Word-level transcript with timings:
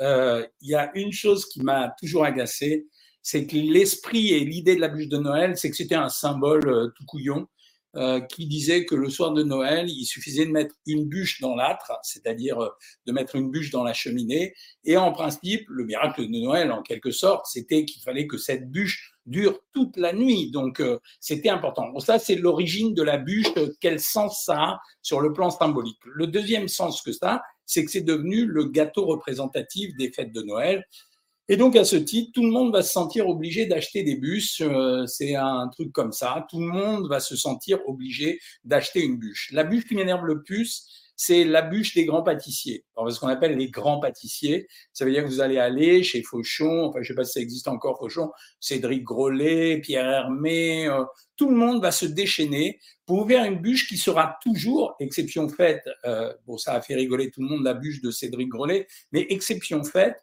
Euh, 0.00 0.46
il 0.60 0.70
y 0.70 0.74
a 0.74 0.90
une 0.94 1.12
chose 1.12 1.46
qui 1.46 1.62
m'a 1.62 1.94
toujours 2.00 2.24
agacé, 2.24 2.86
c'est 3.22 3.46
que 3.46 3.56
l'esprit 3.56 4.32
et 4.32 4.40
l'idée 4.40 4.74
de 4.74 4.80
la 4.80 4.88
bûche 4.88 5.08
de 5.08 5.18
Noël, 5.18 5.56
c'est 5.56 5.70
que 5.70 5.76
c'était 5.76 5.94
un 5.94 6.08
symbole 6.08 6.68
euh, 6.68 6.88
tout 6.96 7.04
couillon. 7.06 7.46
Euh, 7.94 8.20
qui 8.20 8.46
disait 8.46 8.86
que 8.86 8.94
le 8.94 9.10
soir 9.10 9.34
de 9.34 9.42
Noël, 9.42 9.84
il 9.86 10.06
suffisait 10.06 10.46
de 10.46 10.50
mettre 10.50 10.74
une 10.86 11.10
bûche 11.10 11.42
dans 11.42 11.54
l'âtre, 11.54 11.92
c'est-à-dire 12.02 12.56
de 13.04 13.12
mettre 13.12 13.36
une 13.36 13.50
bûche 13.50 13.70
dans 13.70 13.84
la 13.84 13.92
cheminée. 13.92 14.54
Et 14.84 14.96
en 14.96 15.12
principe, 15.12 15.66
le 15.68 15.84
miracle 15.84 16.22
de 16.22 16.38
Noël, 16.38 16.72
en 16.72 16.80
quelque 16.80 17.10
sorte, 17.10 17.44
c'était 17.44 17.84
qu'il 17.84 18.00
fallait 18.00 18.26
que 18.26 18.38
cette 18.38 18.70
bûche 18.70 19.12
dure 19.26 19.58
toute 19.74 19.98
la 19.98 20.14
nuit. 20.14 20.50
Donc, 20.50 20.82
c'était 21.20 21.50
important. 21.50 21.90
Bon, 21.90 22.00
ça, 22.00 22.18
c'est 22.18 22.36
l'origine 22.36 22.94
de 22.94 23.02
la 23.02 23.18
bûche. 23.18 23.52
Quel 23.78 24.00
sens 24.00 24.42
ça 24.46 24.54
a 24.56 24.80
sur 25.02 25.20
le 25.20 25.34
plan 25.34 25.50
symbolique 25.50 26.00
Le 26.06 26.28
deuxième 26.28 26.68
sens 26.68 27.02
que 27.02 27.12
ça 27.12 27.42
c'est 27.66 27.84
que 27.84 27.90
c'est 27.90 28.02
devenu 28.02 28.44
le 28.44 28.64
gâteau 28.64 29.06
représentatif 29.06 29.94
des 29.96 30.10
fêtes 30.10 30.32
de 30.32 30.42
Noël. 30.42 30.84
Et 31.48 31.56
donc, 31.56 31.76
à 31.76 31.84
ce 31.84 31.96
titre, 31.96 32.30
tout 32.32 32.44
le 32.44 32.50
monde 32.50 32.72
va 32.72 32.82
se 32.82 32.92
sentir 32.92 33.28
obligé 33.28 33.66
d'acheter 33.66 34.02
des 34.04 34.16
bûches. 34.16 34.62
Euh, 34.62 35.06
c'est 35.06 35.34
un 35.34 35.68
truc 35.68 35.92
comme 35.92 36.12
ça. 36.12 36.46
Tout 36.48 36.60
le 36.60 36.66
monde 36.66 37.08
va 37.08 37.20
se 37.20 37.36
sentir 37.36 37.80
obligé 37.86 38.38
d'acheter 38.64 39.02
une 39.02 39.18
bûche. 39.18 39.50
La 39.52 39.64
bûche 39.64 39.86
qui 39.86 39.94
m'énerve 39.94 40.24
le 40.24 40.42
plus, 40.42 40.86
c'est 41.24 41.44
la 41.44 41.62
bûche 41.62 41.94
des 41.94 42.04
grands 42.04 42.24
pâtissiers. 42.24 42.84
Alors, 42.96 43.12
ce 43.12 43.20
qu'on 43.20 43.28
appelle 43.28 43.56
les 43.56 43.70
grands 43.70 44.00
pâtissiers, 44.00 44.66
ça 44.92 45.04
veut 45.04 45.12
dire 45.12 45.22
que 45.22 45.28
vous 45.28 45.40
allez 45.40 45.56
aller 45.56 46.02
chez 46.02 46.20
Fauchon, 46.24 46.86
enfin, 46.86 46.98
je 47.00 47.06
sais 47.06 47.14
pas 47.14 47.22
si 47.22 47.34
ça 47.34 47.40
existe 47.40 47.68
encore, 47.68 47.98
Fauchon, 47.98 48.32
Cédric 48.58 49.04
Grolet, 49.04 49.78
Pierre 49.80 50.08
Hermé, 50.08 50.88
euh, 50.88 51.04
tout 51.36 51.48
le 51.48 51.54
monde 51.54 51.80
va 51.80 51.92
se 51.92 52.06
déchaîner 52.06 52.80
pour 53.06 53.20
ouvrir 53.20 53.44
une 53.44 53.60
bûche 53.60 53.86
qui 53.86 53.98
sera 53.98 54.36
toujours, 54.42 54.96
exception 54.98 55.48
faite, 55.48 55.88
euh, 56.06 56.34
bon, 56.44 56.58
ça 56.58 56.72
a 56.72 56.80
fait 56.80 56.96
rigoler 56.96 57.30
tout 57.30 57.40
le 57.40 57.46
monde, 57.46 57.62
la 57.62 57.74
bûche 57.74 58.02
de 58.02 58.10
Cédric 58.10 58.48
Grolet, 58.48 58.88
mais 59.12 59.24
exception 59.30 59.84
faite, 59.84 60.16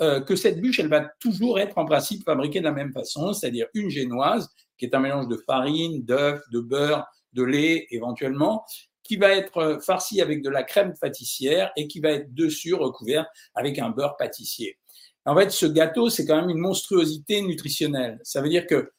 euh, 0.00 0.22
que 0.22 0.36
cette 0.36 0.58
bûche, 0.62 0.80
elle 0.80 0.88
va 0.88 1.02
toujours 1.20 1.58
être 1.58 1.76
en 1.76 1.84
principe 1.84 2.24
fabriquée 2.24 2.60
de 2.60 2.64
la 2.64 2.72
même 2.72 2.92
façon, 2.92 3.34
c'est-à-dire 3.34 3.66
une 3.74 3.90
génoise, 3.90 4.48
qui 4.78 4.86
est 4.86 4.94
un 4.94 5.00
mélange 5.00 5.28
de 5.28 5.36
farine, 5.36 6.02
d'œufs, 6.02 6.40
de 6.50 6.60
beurre, 6.60 7.04
de 7.34 7.42
lait 7.42 7.86
éventuellement, 7.90 8.64
qui 9.06 9.16
va 9.16 9.34
être 9.34 9.56
euh, 9.58 9.80
farcie 9.80 10.20
avec 10.20 10.42
de 10.42 10.50
la 10.50 10.62
crème 10.62 10.94
pâtissière 11.00 11.72
et 11.76 11.88
qui 11.88 12.00
va 12.00 12.10
être 12.10 12.34
dessus 12.34 12.74
recouvert 12.74 13.26
avec 13.54 13.78
un 13.78 13.90
beurre 13.90 14.16
pâtissier. 14.16 14.78
En 15.24 15.36
fait, 15.36 15.50
ce 15.50 15.66
gâteau, 15.66 16.08
c'est 16.08 16.24
quand 16.24 16.40
même 16.40 16.50
une 16.50 16.58
monstruosité 16.58 17.42
nutritionnelle. 17.42 18.20
Ça 18.22 18.40
veut 18.40 18.48
dire 18.48 18.66
que 18.66 18.92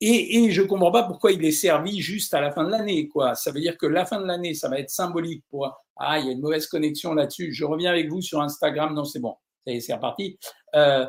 et, 0.00 0.44
et 0.44 0.50
je 0.50 0.62
comprends 0.62 0.90
pas 0.90 1.04
pourquoi 1.04 1.30
il 1.30 1.44
est 1.44 1.52
servi 1.52 2.00
juste 2.00 2.34
à 2.34 2.40
la 2.40 2.50
fin 2.50 2.64
de 2.64 2.70
l'année, 2.70 3.06
quoi. 3.06 3.36
Ça 3.36 3.52
veut 3.52 3.60
dire 3.60 3.78
que 3.78 3.86
la 3.86 4.04
fin 4.04 4.20
de 4.20 4.26
l'année, 4.26 4.52
ça 4.52 4.68
va 4.68 4.80
être 4.80 4.90
symbolique 4.90 5.44
pour 5.48 5.70
ah, 5.96 6.18
il 6.18 6.26
y 6.26 6.28
a 6.28 6.32
une 6.32 6.40
mauvaise 6.40 6.66
connexion 6.66 7.14
là-dessus. 7.14 7.52
Je 7.52 7.64
reviens 7.64 7.90
avec 7.90 8.08
vous 8.08 8.20
sur 8.20 8.40
Instagram. 8.40 8.94
Non, 8.94 9.04
c'est 9.04 9.20
bon 9.20 9.36
c'est 9.80 9.94
reparti. 9.94 10.38
Euh, 10.74 11.06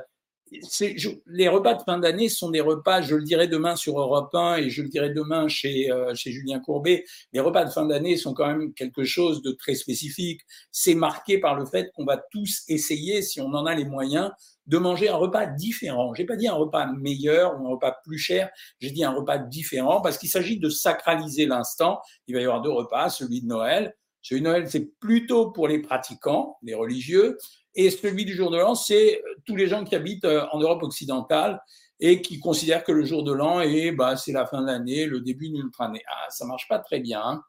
les 1.28 1.48
repas 1.48 1.74
de 1.76 1.82
fin 1.84 1.98
d'année 1.98 2.30
sont 2.30 2.50
des 2.50 2.62
repas, 2.62 3.02
je 3.02 3.16
le 3.16 3.24
dirai 3.24 3.48
demain 3.48 3.76
sur 3.76 4.00
Europe 4.00 4.34
1 4.34 4.58
et 4.58 4.70
je 4.70 4.82
le 4.82 4.90
dirai 4.90 5.10
demain 5.10 5.48
chez, 5.48 5.92
euh, 5.92 6.14
chez 6.16 6.32
Julien 6.32 6.60
Courbet, 6.60 7.06
les 7.32 7.40
repas 7.40 7.66
de 7.66 7.70
fin 7.70 7.86
d'année 7.86 8.18
sont 8.18 8.34
quand 8.34 8.48
même 8.48 8.74
quelque 8.74 9.04
chose 9.04 9.42
de 9.42 9.52
très 9.52 9.76
spécifique. 9.76 10.42
C'est 10.72 10.96
marqué 10.96 11.38
par 11.40 11.56
le 11.56 11.66
fait 11.66 11.92
qu'on 11.96 12.06
va 12.06 12.22
tous 12.32 12.64
essayer, 12.68 13.22
si 13.22 13.42
on 13.42 13.54
en 13.54 13.66
a 13.66 13.76
les 13.76 13.86
moyens, 13.86 14.32
de 14.68 14.78
manger 14.78 15.10
un 15.10 15.16
repas 15.16 15.46
différent. 15.46 16.14
J'ai 16.14 16.26
pas 16.26 16.36
dit 16.36 16.48
un 16.48 16.54
repas 16.54 16.86
meilleur 16.88 17.60
ou 17.60 17.68
un 17.68 17.70
repas 17.72 17.96
plus 18.04 18.18
cher, 18.18 18.50
j'ai 18.80 18.92
dit 18.92 19.04
un 19.04 19.12
repas 19.12 19.38
différent 19.38 20.02
parce 20.02 20.18
qu'il 20.18 20.30
s'agit 20.30 20.58
de 20.60 20.70
sacraliser 20.70 21.46
l'instant. 21.46 22.02
Il 22.28 22.36
va 22.36 22.42
y 22.42 22.46
avoir 22.46 22.62
deux 22.62 22.72
repas, 22.72 23.10
celui 23.10 23.42
de 23.42 23.48
Noël. 23.48 23.96
Celui 24.22 24.42
de 24.42 24.48
Noël, 24.48 24.70
c'est 24.70 24.98
plutôt 25.00 25.52
pour 25.52 25.68
les 25.68 25.80
pratiquants, 25.80 26.58
les 26.64 26.74
religieux. 26.74 27.38
Et 27.76 27.90
celui 27.90 28.26
du 28.26 28.34
jour 28.34 28.52
de 28.52 28.58
l'an, 28.58 28.76
c'est 28.76 29.18
euh, 29.18 29.36
tous 29.46 29.56
les 29.56 29.68
gens 29.68 29.84
qui 29.84 29.96
habitent 29.96 30.26
euh, 30.26 30.46
en 30.52 30.60
Europe 30.60 30.84
occidentale 30.84 31.60
et 32.00 32.22
qui 32.22 32.40
considèrent 32.40 32.84
que 32.84 32.92
le 32.92 33.04
jour 33.04 33.24
de 33.24 33.32
l'an, 33.32 33.62
est, 33.62 33.92
bah, 33.92 34.16
c'est 34.18 34.32
la 34.32 34.46
fin 34.46 34.62
de 34.62 34.68
l'année, 34.68 35.06
le 35.06 35.22
début 35.22 35.50
d'une 35.50 35.64
autre 35.64 35.82
année. 35.82 36.04
Ah, 36.08 36.28
ça 36.30 36.46
marche 36.46 36.68
pas 36.68 36.80
très 36.80 37.00
bien. 37.00 37.22
Hein. 37.24 37.44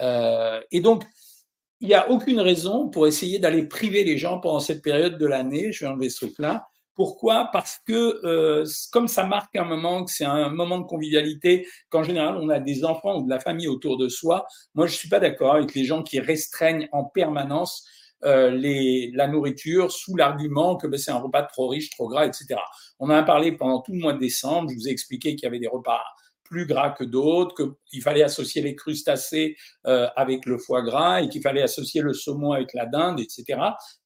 Euh, 0.00 0.60
et 0.70 0.80
donc, 0.80 1.04
il 1.80 1.88
n'y 1.88 1.94
a 1.94 2.10
aucune 2.10 2.40
raison 2.40 2.88
pour 2.88 3.06
essayer 3.06 3.38
d'aller 3.38 3.64
priver 3.64 4.04
les 4.04 4.18
gens 4.18 4.38
pendant 4.38 4.60
cette 4.60 4.82
période 4.82 5.18
de 5.18 5.26
l'année. 5.26 5.72
Je 5.72 5.84
vais 5.84 5.90
enlever 5.90 6.10
ce 6.10 6.26
truc-là. 6.26 6.66
Pourquoi? 6.94 7.48
Parce 7.52 7.78
que 7.86 8.62
comme 8.92 9.08
ça 9.08 9.24
marque 9.24 9.56
un 9.56 9.64
moment, 9.64 10.04
que 10.04 10.10
c'est 10.12 10.26
un 10.26 10.50
moment 10.50 10.78
de 10.78 10.84
convivialité, 10.84 11.66
qu'en 11.88 12.02
général 12.02 12.36
on 12.36 12.50
a 12.50 12.60
des 12.60 12.84
enfants 12.84 13.16
ou 13.18 13.24
de 13.24 13.30
la 13.30 13.40
famille 13.40 13.68
autour 13.68 13.96
de 13.96 14.10
soi, 14.10 14.46
moi 14.74 14.86
je 14.86 14.94
suis 14.94 15.08
pas 15.08 15.20
d'accord 15.20 15.54
avec 15.54 15.74
les 15.74 15.84
gens 15.84 16.02
qui 16.02 16.20
restreignent 16.20 16.90
en 16.92 17.04
permanence 17.04 17.86
euh, 18.24 18.50
les, 18.50 19.10
la 19.14 19.28
nourriture 19.28 19.90
sous 19.90 20.16
l'argument 20.16 20.76
que 20.76 20.86
ben, 20.86 20.98
c'est 20.98 21.10
un 21.10 21.18
repas 21.18 21.42
trop 21.42 21.68
riche, 21.68 21.90
trop 21.90 22.08
gras, 22.08 22.26
etc. 22.26 22.56
On 22.98 23.06
en 23.06 23.14
a 23.14 23.22
parlé 23.22 23.52
pendant 23.52 23.80
tout 23.80 23.92
le 23.92 23.98
mois 23.98 24.12
de 24.12 24.18
décembre. 24.18 24.70
Je 24.70 24.74
vous 24.74 24.88
ai 24.88 24.90
expliqué 24.90 25.36
qu'il 25.36 25.44
y 25.44 25.46
avait 25.46 25.58
des 25.58 25.68
repas 25.68 26.02
plus 26.50 26.66
gras 26.66 26.90
que 26.90 27.04
d'autres, 27.04 27.76
qu'il 27.86 28.02
fallait 28.02 28.24
associer 28.24 28.60
les 28.60 28.74
crustacés 28.74 29.56
euh, 29.86 30.08
avec 30.16 30.46
le 30.46 30.58
foie 30.58 30.82
gras 30.82 31.22
et 31.22 31.28
qu'il 31.28 31.40
fallait 31.42 31.62
associer 31.62 32.02
le 32.02 32.12
saumon 32.12 32.52
avec 32.52 32.74
la 32.74 32.86
dinde, 32.86 33.20
etc. 33.20 33.44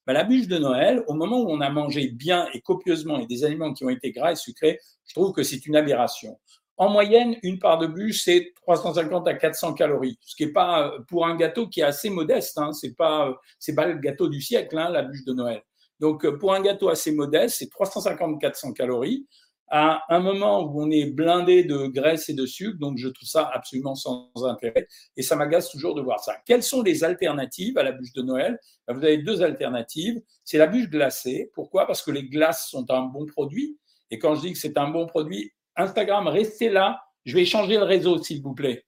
Ben, 0.05 0.13
la 0.13 0.23
bûche 0.23 0.47
de 0.47 0.59
Noël, 0.59 1.03
au 1.07 1.15
moment 1.15 1.41
où 1.41 1.49
on 1.49 1.59
a 1.59 1.69
mangé 1.71 2.09
bien 2.09 2.47
et 2.53 2.61
copieusement 2.61 3.19
et 3.19 3.25
des 3.25 3.43
aliments 3.43 3.73
qui 3.73 3.83
ont 3.83 3.89
été 3.89 4.11
gras 4.11 4.31
et 4.31 4.35
sucrés, 4.35 4.79
je 5.07 5.13
trouve 5.15 5.33
que 5.33 5.41
c'est 5.41 5.65
une 5.65 5.75
aberration. 5.75 6.39
En 6.77 6.89
moyenne, 6.89 7.37
une 7.43 7.59
part 7.59 7.77
de 7.77 7.87
bûche, 7.87 8.23
c'est 8.23 8.53
350 8.61 9.27
à 9.27 9.33
400 9.33 9.73
calories, 9.75 10.17
ce 10.21 10.35
qui 10.35 10.43
est 10.43 10.51
pas 10.51 10.87
euh, 10.87 10.99
pour 11.07 11.25
un 11.25 11.35
gâteau 11.35 11.67
qui 11.67 11.79
est 11.79 11.83
assez 11.83 12.09
modeste. 12.09 12.57
Hein, 12.57 12.73
c'est 12.73 12.95
pas 12.95 13.29
euh, 13.29 13.33
c'est 13.59 13.75
pas 13.75 13.85
le 13.85 13.97
gâteau 13.99 14.27
du 14.27 14.41
siècle, 14.41 14.77
hein, 14.77 14.89
la 14.89 15.03
bûche 15.03 15.23
de 15.25 15.33
Noël. 15.33 15.61
Donc 15.99 16.25
euh, 16.25 16.37
pour 16.37 16.53
un 16.53 16.61
gâteau 16.61 16.89
assez 16.89 17.11
modeste, 17.11 17.57
c'est 17.59 17.71
350-400 17.71 18.73
calories 18.73 19.25
à 19.67 20.03
un 20.09 20.19
moment 20.19 20.63
où 20.63 20.81
on 20.81 20.91
est 20.91 21.05
blindé 21.05 21.63
de 21.63 21.87
graisse 21.87 22.29
et 22.29 22.33
de 22.33 22.45
sucre, 22.45 22.77
donc 22.79 22.97
je 22.97 23.07
trouve 23.07 23.27
ça 23.27 23.49
absolument 23.51 23.95
sans 23.95 24.29
intérêt 24.43 24.87
et 25.17 25.23
ça 25.23 25.35
m'agace 25.35 25.69
toujours 25.71 25.95
de 25.95 26.01
voir 26.01 26.19
ça. 26.19 26.35
Quelles 26.45 26.63
sont 26.63 26.83
les 26.83 27.03
alternatives 27.03 27.77
à 27.77 27.83
la 27.83 27.91
bûche 27.91 28.13
de 28.13 28.21
Noël? 28.21 28.59
Ben, 28.87 28.93
Vous 28.95 29.03
avez 29.03 29.17
deux 29.17 29.41
alternatives. 29.41 30.21
C'est 30.43 30.57
la 30.57 30.67
bûche 30.67 30.89
glacée. 30.89 31.49
Pourquoi? 31.53 31.87
Parce 31.87 32.03
que 32.03 32.11
les 32.11 32.23
glaces 32.23 32.69
sont 32.69 32.89
un 32.91 33.01
bon 33.01 33.25
produit. 33.25 33.79
Et 34.11 34.19
quand 34.19 34.35
je 34.35 34.41
dis 34.41 34.53
que 34.53 34.59
c'est 34.59 34.77
un 34.77 34.89
bon 34.89 35.07
produit, 35.07 35.51
Instagram, 35.75 36.27
restez 36.27 36.69
là. 36.69 37.01
Je 37.25 37.35
vais 37.35 37.45
changer 37.45 37.77
le 37.77 37.83
réseau, 37.83 38.21
s'il 38.21 38.41
vous 38.41 38.53
plaît. 38.53 38.85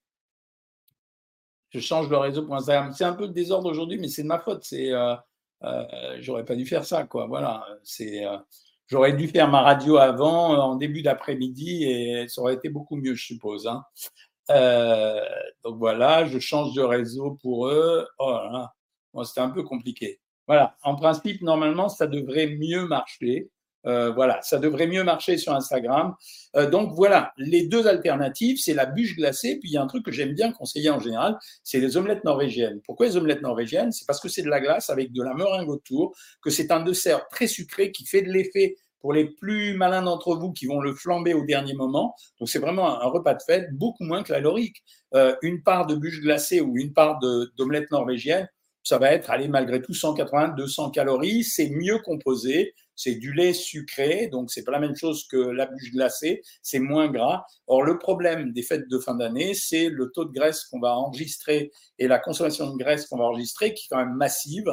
Je 1.69 1.79
change 1.79 2.09
le 2.09 2.17
réseau 2.17 2.43
pour 2.43 2.55
Instagram. 2.55 2.93
C'est 2.93 3.03
un 3.03 3.13
peu 3.13 3.27
de 3.27 3.33
désordre 3.33 3.69
aujourd'hui, 3.69 3.97
mais 3.99 4.07
c'est 4.07 4.23
de 4.23 4.27
ma 4.27 4.39
faute. 4.39 4.63
C'est, 4.63 4.91
euh, 4.91 5.15
euh, 5.63 6.17
j'aurais 6.19 6.45
pas 6.45 6.55
dû 6.55 6.65
faire 6.65 6.85
ça. 6.85 7.07
Voilà. 7.11 7.65
Euh, 8.01 8.37
j'aurais 8.87 9.13
dû 9.13 9.27
faire 9.27 9.49
ma 9.49 9.61
radio 9.61 9.97
avant, 9.97 10.57
en 10.57 10.75
début 10.75 11.01
d'après-midi, 11.01 11.83
et 11.83 12.27
ça 12.27 12.41
aurait 12.41 12.55
été 12.55 12.69
beaucoup 12.69 12.95
mieux, 12.95 13.15
je 13.15 13.25
suppose. 13.25 13.67
Hein. 13.67 13.83
donc 15.63 15.77
voilà, 15.77 16.25
je 16.25 16.39
change 16.39 16.73
de 16.73 16.81
réseau 16.81 17.37
pour 17.41 17.67
eux. 17.67 18.07
Oh 18.19 19.23
c'était 19.25 19.41
un 19.41 19.49
peu 19.49 19.63
compliqué. 19.63 20.21
Voilà. 20.47 20.77
En 20.83 20.95
principe, 20.95 21.41
normalement, 21.41 21.89
ça 21.89 22.07
devrait 22.07 22.47
mieux 22.47 22.87
marcher. 22.87 23.49
Euh, 23.85 24.11
voilà, 24.11 24.41
ça 24.41 24.59
devrait 24.59 24.87
mieux 24.87 25.03
marcher 25.03 25.37
sur 25.37 25.53
Instagram. 25.53 26.13
Euh, 26.55 26.69
donc 26.69 26.93
voilà, 26.93 27.31
les 27.37 27.67
deux 27.67 27.87
alternatives, 27.87 28.57
c'est 28.59 28.73
la 28.73 28.85
bûche 28.85 29.15
glacée, 29.15 29.57
puis 29.59 29.69
il 29.69 29.73
y 29.73 29.77
a 29.77 29.81
un 29.81 29.87
truc 29.87 30.03
que 30.03 30.11
j'aime 30.11 30.33
bien 30.33 30.51
conseiller 30.51 30.89
en 30.89 30.99
général, 30.99 31.37
c'est 31.63 31.79
les 31.79 31.95
omelettes 31.95 32.23
norvégiennes. 32.23 32.81
Pourquoi 32.85 33.07
les 33.07 33.17
omelettes 33.17 33.41
norvégiennes? 33.41 33.91
C'est 33.91 34.05
parce 34.05 34.19
que 34.19 34.29
c'est 34.29 34.41
de 34.41 34.49
la 34.49 34.59
glace 34.59 34.89
avec 34.89 35.13
de 35.13 35.23
la 35.23 35.33
meringue 35.33 35.69
autour, 35.69 36.15
que 36.41 36.49
c'est 36.49 36.71
un 36.71 36.81
dessert 36.81 37.27
très 37.29 37.47
sucré 37.47 37.91
qui 37.91 38.05
fait 38.05 38.21
de 38.21 38.31
l'effet 38.31 38.75
pour 38.99 39.13
les 39.13 39.25
plus 39.25 39.75
malins 39.75 40.01
d'entre 40.01 40.35
vous 40.35 40.51
qui 40.51 40.65
vont 40.65 40.79
le 40.79 40.93
flamber 40.93 41.33
au 41.33 41.45
dernier 41.45 41.73
moment. 41.73 42.15
Donc 42.39 42.49
c'est 42.49 42.59
vraiment 42.59 42.99
un 42.99 43.07
repas 43.07 43.35
de 43.35 43.43
fête 43.45 43.71
beaucoup 43.73 44.03
moins 44.03 44.23
calorique. 44.23 44.83
Euh, 45.13 45.35
une 45.41 45.63
part 45.63 45.85
de 45.85 45.95
bûche 45.95 46.19
glacée 46.21 46.61
ou 46.61 46.77
une 46.77 46.93
part 46.93 47.19
d'omelette 47.57 47.91
norvégienne, 47.91 48.49
ça 48.83 48.97
va 48.97 49.11
être, 49.11 49.29
allez, 49.29 49.47
malgré 49.49 49.81
tout, 49.81 49.93
180-200 49.93 50.91
calories. 50.91 51.43
C'est 51.43 51.69
mieux 51.69 51.99
composé, 51.99 52.73
c'est 52.97 53.15
du 53.15 53.31
lait 53.31 53.53
sucré, 53.53 54.27
donc 54.27 54.51
c'est 54.51 54.63
pas 54.63 54.73
la 54.73 54.79
même 54.79 54.95
chose 54.95 55.25
que 55.27 55.37
la 55.37 55.67
bûche 55.67 55.91
glacée, 55.91 56.41
c'est 56.61 56.79
moins 56.79 57.07
gras. 57.09 57.45
Or, 57.67 57.83
le 57.83 57.97
problème 57.97 58.51
des 58.51 58.63
fêtes 58.63 58.89
de 58.89 58.99
fin 58.99 59.15
d'année, 59.15 59.53
c'est 59.53 59.87
le 59.87 60.11
taux 60.11 60.25
de 60.25 60.33
graisse 60.33 60.65
qu'on 60.65 60.79
va 60.79 60.97
enregistrer 60.97 61.71
et 61.99 62.07
la 62.07 62.19
consommation 62.19 62.69
de 62.71 62.77
graisse 62.77 63.07
qu'on 63.07 63.19
va 63.19 63.25
enregistrer, 63.25 63.73
qui 63.73 63.85
est 63.85 63.87
quand 63.89 64.03
même 64.03 64.15
massive. 64.15 64.69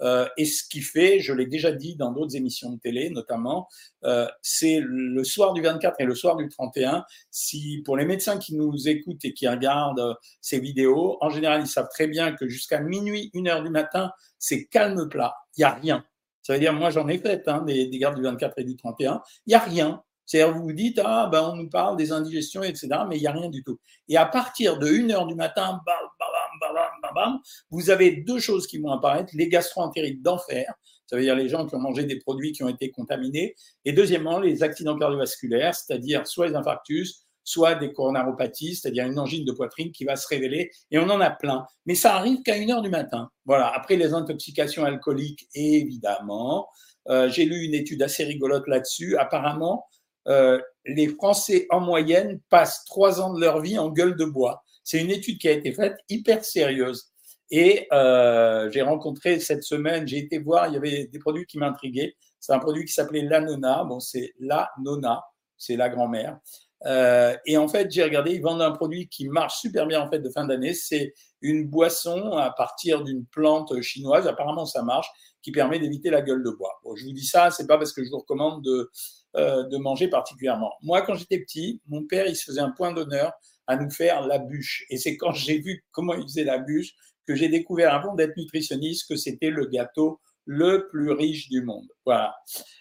Euh, 0.00 0.28
et 0.36 0.44
ce 0.44 0.62
qui 0.68 0.80
fait, 0.80 1.20
je 1.20 1.32
l'ai 1.32 1.46
déjà 1.46 1.72
dit 1.72 1.96
dans 1.96 2.12
d'autres 2.12 2.36
émissions 2.36 2.70
de 2.70 2.78
télé 2.78 3.10
notamment, 3.10 3.68
euh, 4.04 4.26
c'est 4.42 4.78
le 4.82 5.24
soir 5.24 5.54
du 5.54 5.62
24 5.62 6.00
et 6.00 6.04
le 6.04 6.14
soir 6.14 6.36
du 6.36 6.48
31. 6.48 7.04
Si 7.30 7.82
pour 7.84 7.96
les 7.96 8.04
médecins 8.04 8.38
qui 8.38 8.54
nous 8.54 8.88
écoutent 8.88 9.24
et 9.24 9.32
qui 9.32 9.48
regardent 9.48 10.16
ces 10.40 10.60
vidéos, 10.60 11.16
en 11.20 11.30
général, 11.30 11.62
ils 11.62 11.68
savent 11.68 11.88
très 11.92 12.06
bien 12.08 12.32
que 12.32 12.48
jusqu'à 12.48 12.80
minuit, 12.80 13.30
une 13.32 13.48
heure 13.48 13.62
du 13.62 13.70
matin, 13.70 14.10
c'est 14.38 14.66
calme 14.66 15.08
plat, 15.08 15.34
il 15.56 15.62
y 15.62 15.64
a 15.64 15.72
rien. 15.72 16.04
Ça 16.46 16.52
veut 16.52 16.60
dire, 16.60 16.72
moi 16.72 16.90
j'en 16.90 17.08
ai 17.08 17.18
fait 17.18 17.42
hein, 17.48 17.62
des, 17.62 17.88
des 17.88 17.98
gardes 17.98 18.14
du 18.14 18.22
24 18.22 18.56
et 18.58 18.62
du 18.62 18.76
31. 18.76 19.20
Il 19.46 19.50
n'y 19.50 19.54
a 19.56 19.58
rien. 19.58 20.00
C'est-à-dire, 20.24 20.54
vous 20.54 20.62
vous 20.62 20.72
dites, 20.72 21.00
ah, 21.04 21.28
ben, 21.30 21.42
on 21.42 21.56
nous 21.56 21.68
parle 21.68 21.96
des 21.96 22.12
indigestions, 22.12 22.62
etc., 22.62 22.88
mais 23.08 23.16
il 23.16 23.20
n'y 23.20 23.26
a 23.26 23.32
rien 23.32 23.50
du 23.50 23.64
tout. 23.64 23.80
Et 24.08 24.16
à 24.16 24.26
partir 24.26 24.78
de 24.78 24.86
1 24.86 25.10
heure 25.10 25.26
du 25.26 25.34
matin, 25.34 25.80
bam, 25.84 25.96
bam, 26.20 26.72
bam, 27.02 27.12
bam, 27.16 27.40
vous 27.70 27.90
avez 27.90 28.12
deux 28.12 28.38
choses 28.38 28.68
qui 28.68 28.78
vont 28.78 28.92
apparaître, 28.92 29.32
les 29.34 29.48
gastro-entérites 29.48 30.22
d'enfer. 30.22 30.72
ça 31.06 31.16
veut 31.16 31.22
dire 31.22 31.34
les 31.34 31.48
gens 31.48 31.66
qui 31.66 31.74
ont 31.74 31.80
mangé 31.80 32.04
des 32.04 32.20
produits 32.20 32.52
qui 32.52 32.62
ont 32.62 32.68
été 32.68 32.92
contaminés. 32.92 33.56
Et 33.84 33.92
deuxièmement, 33.92 34.38
les 34.38 34.62
accidents 34.62 34.96
cardiovasculaires, 34.96 35.74
c'est-à-dire 35.74 36.28
soit 36.28 36.46
les 36.46 36.54
infarctus, 36.54 37.25
soit 37.46 37.76
des 37.76 37.92
coronaropathies, 37.92 38.74
c'est-à-dire 38.74 39.06
une 39.06 39.18
angine 39.18 39.44
de 39.44 39.52
poitrine 39.52 39.92
qui 39.92 40.04
va 40.04 40.16
se 40.16 40.26
révéler. 40.26 40.70
Et 40.90 40.98
on 40.98 41.08
en 41.08 41.20
a 41.20 41.30
plein. 41.30 41.64
Mais 41.86 41.94
ça 41.94 42.16
arrive 42.16 42.42
qu'à 42.42 42.56
une 42.56 42.72
heure 42.72 42.82
du 42.82 42.90
matin. 42.90 43.30
Voilà. 43.46 43.68
Après 43.68 43.96
les 43.96 44.12
intoxications 44.12 44.84
alcooliques, 44.84 45.46
évidemment. 45.54 46.68
Euh, 47.08 47.30
j'ai 47.30 47.44
lu 47.44 47.64
une 47.64 47.74
étude 47.74 48.02
assez 48.02 48.24
rigolote 48.24 48.66
là-dessus. 48.66 49.16
Apparemment, 49.16 49.86
euh, 50.26 50.60
les 50.84 51.06
Français 51.06 51.68
en 51.70 51.80
moyenne 51.80 52.40
passent 52.50 52.84
trois 52.84 53.20
ans 53.20 53.32
de 53.32 53.40
leur 53.40 53.60
vie 53.60 53.78
en 53.78 53.90
gueule 53.90 54.16
de 54.16 54.24
bois. 54.24 54.64
C'est 54.82 55.00
une 55.00 55.10
étude 55.10 55.38
qui 55.38 55.48
a 55.48 55.52
été 55.52 55.72
faite 55.72 55.96
hyper 56.08 56.44
sérieuse. 56.44 57.12
Et 57.52 57.86
euh, 57.92 58.68
j'ai 58.72 58.82
rencontré 58.82 59.38
cette 59.38 59.62
semaine, 59.62 60.08
j'ai 60.08 60.18
été 60.18 60.40
voir, 60.40 60.66
il 60.66 60.74
y 60.74 60.76
avait 60.76 61.06
des 61.06 61.18
produits 61.20 61.46
qui 61.46 61.58
m'intriguaient. 61.58 62.16
C'est 62.40 62.52
un 62.52 62.58
produit 62.58 62.84
qui 62.84 62.92
s'appelait 62.92 63.22
l'anona. 63.22 63.84
Bon, 63.84 64.00
c'est 64.00 64.32
la 64.40 64.68
nona, 64.80 65.22
c'est 65.56 65.76
la 65.76 65.88
grand-mère. 65.88 66.40
Euh, 66.84 67.34
et 67.46 67.56
en 67.56 67.68
fait, 67.68 67.90
j'ai 67.90 68.02
regardé, 68.02 68.32
ils 68.32 68.42
vendent 68.42 68.62
un 68.62 68.72
produit 68.72 69.08
qui 69.08 69.28
marche 69.28 69.60
super 69.60 69.86
bien 69.86 70.00
en 70.00 70.10
fait 70.10 70.18
de 70.18 70.30
fin 70.30 70.44
d'année. 70.44 70.74
C'est 70.74 71.14
une 71.40 71.66
boisson 71.66 72.32
à 72.32 72.50
partir 72.50 73.02
d'une 73.02 73.24
plante 73.26 73.80
chinoise. 73.80 74.26
Apparemment, 74.26 74.66
ça 74.66 74.82
marche, 74.82 75.08
qui 75.42 75.52
permet 75.52 75.78
d'éviter 75.78 76.10
la 76.10 76.22
gueule 76.22 76.42
de 76.42 76.50
bois. 76.50 76.72
Bon, 76.84 76.94
je 76.96 77.04
vous 77.04 77.12
dis 77.12 77.24
ça, 77.24 77.50
c'est 77.50 77.66
pas 77.66 77.78
parce 77.78 77.92
que 77.92 78.04
je 78.04 78.10
vous 78.10 78.18
recommande 78.18 78.62
de, 78.62 78.90
euh, 79.36 79.64
de 79.64 79.76
manger 79.78 80.08
particulièrement. 80.08 80.72
Moi, 80.82 81.02
quand 81.02 81.14
j'étais 81.14 81.38
petit, 81.38 81.80
mon 81.86 82.04
père, 82.04 82.26
il 82.26 82.36
se 82.36 82.44
faisait 82.44 82.60
un 82.60 82.70
point 82.70 82.92
d'honneur 82.92 83.32
à 83.66 83.76
nous 83.76 83.90
faire 83.90 84.26
la 84.26 84.38
bûche. 84.38 84.84
Et 84.90 84.96
c'est 84.96 85.16
quand 85.16 85.32
j'ai 85.32 85.58
vu 85.58 85.84
comment 85.92 86.14
il 86.14 86.22
faisait 86.22 86.44
la 86.44 86.58
bûche 86.58 86.92
que 87.26 87.34
j'ai 87.34 87.48
découvert 87.48 87.94
avant 87.94 88.14
d'être 88.14 88.36
nutritionniste 88.36 89.08
que 89.08 89.16
c'était 89.16 89.50
le 89.50 89.66
gâteau 89.66 90.20
le 90.46 90.88
plus 90.88 91.10
riche 91.10 91.48
du 91.48 91.62
monde. 91.62 91.88
Voilà. 92.04 92.34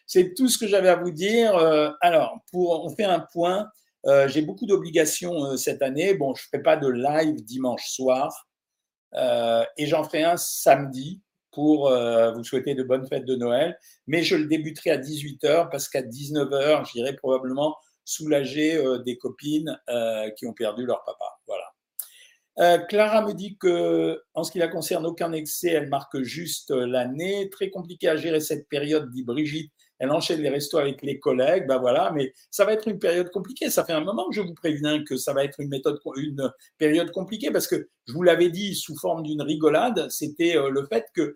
C'est 0.06 0.34
tout 0.36 0.48
ce 0.48 0.58
que 0.58 0.68
j'avais 0.68 0.90
à 0.90 0.96
vous 0.96 1.12
dire. 1.12 1.56
Euh, 1.56 1.90
alors, 2.00 2.38
pour, 2.52 2.86
on 2.86 2.90
fait 2.96 3.04
un 3.04 3.20
point. 3.20 3.68
Euh, 4.08 4.28
j'ai 4.28 4.42
beaucoup 4.42 4.66
d'obligations 4.66 5.46
euh, 5.46 5.58
cette 5.58 5.82
année. 5.82 6.14
Bon, 6.14 6.36
je 6.36 6.44
ne 6.44 6.46
ferai 6.48 6.64
pas 6.64 6.78
de 6.78 6.88
live 6.88 7.44
dimanche 7.44 7.88
soir 7.88 8.48
et 9.78 9.86
j'en 9.86 10.04
ferai 10.04 10.24
un 10.24 10.36
samedi 10.36 11.22
pour 11.54 11.90
vous 11.90 12.44
souhaiter 12.44 12.76
de 12.76 12.84
bonnes 12.84 13.08
fêtes 13.08 13.24
de 13.24 13.38
Noël. 13.38 13.80
Mais 14.08 14.24
je 14.24 14.36
le 14.36 14.46
débuterai 14.46 14.90
à 14.90 14.98
18h 14.98 15.70
parce 15.70 15.88
qu'à 15.88 16.02
19h, 16.02 16.92
j'irai 16.92 17.16
probablement 17.16 17.78
soulager 18.04 18.78
des 19.06 19.18
copines 19.18 19.80
qui 20.38 20.46
ont 20.46 20.54
perdu 20.54 20.86
leur 20.86 21.06
papa. 21.06 21.40
Voilà. 21.48 21.64
Euh, 22.58 22.78
Clara 22.78 23.26
me 23.26 23.34
dit 23.34 23.58
que, 23.58 24.22
en 24.34 24.44
ce 24.44 24.52
qui 24.52 24.60
la 24.60 24.70
concerne, 24.70 25.06
aucun 25.06 25.34
excès, 25.34 25.70
elle 25.70 25.90
marque 25.90 26.22
juste 26.22 26.72
euh, 26.72 26.86
l'année. 26.86 27.50
Très 27.50 27.70
compliqué 27.70 28.08
à 28.08 28.16
gérer 28.16 28.40
cette 28.40 28.70
période, 28.70 29.10
dit 29.12 29.24
Brigitte. 29.24 29.74
Elle 30.00 30.12
enchaîne 30.12 30.42
les 30.42 30.50
restos 30.50 30.78
avec 30.78 31.02
les 31.02 31.20
collègues, 31.20 31.68
ben 31.68 31.78
voilà, 31.78 32.12
mais 32.12 32.34
ça 32.52 32.66
va 32.66 32.74
être 32.74 32.88
une 32.88 33.00
période 33.00 33.30
compliquée. 33.32 33.70
Ça 33.70 33.84
fait 33.84 33.94
un 33.94 34.04
moment 34.04 34.30
que 34.30 34.36
je 34.36 34.42
vous 34.42 34.54
préviens 34.54 35.04
que 35.04 35.18
ça 35.18 35.34
va 35.34 35.44
être 35.44 35.60
une 35.60 35.70
période 36.78 37.12
compliquée 37.12 37.52
parce 37.52 37.68
que 37.68 37.90
je 38.08 38.14
vous 38.14 38.24
l'avais 38.24 38.50
dit 38.50 38.76
sous 38.76 38.98
forme 38.98 39.24
d'une 39.24 39.42
rigolade, 39.42 40.08
c'était 40.10 40.58
euh, 40.58 40.70
le 40.70 40.86
fait 40.86 41.06
que 41.14 41.36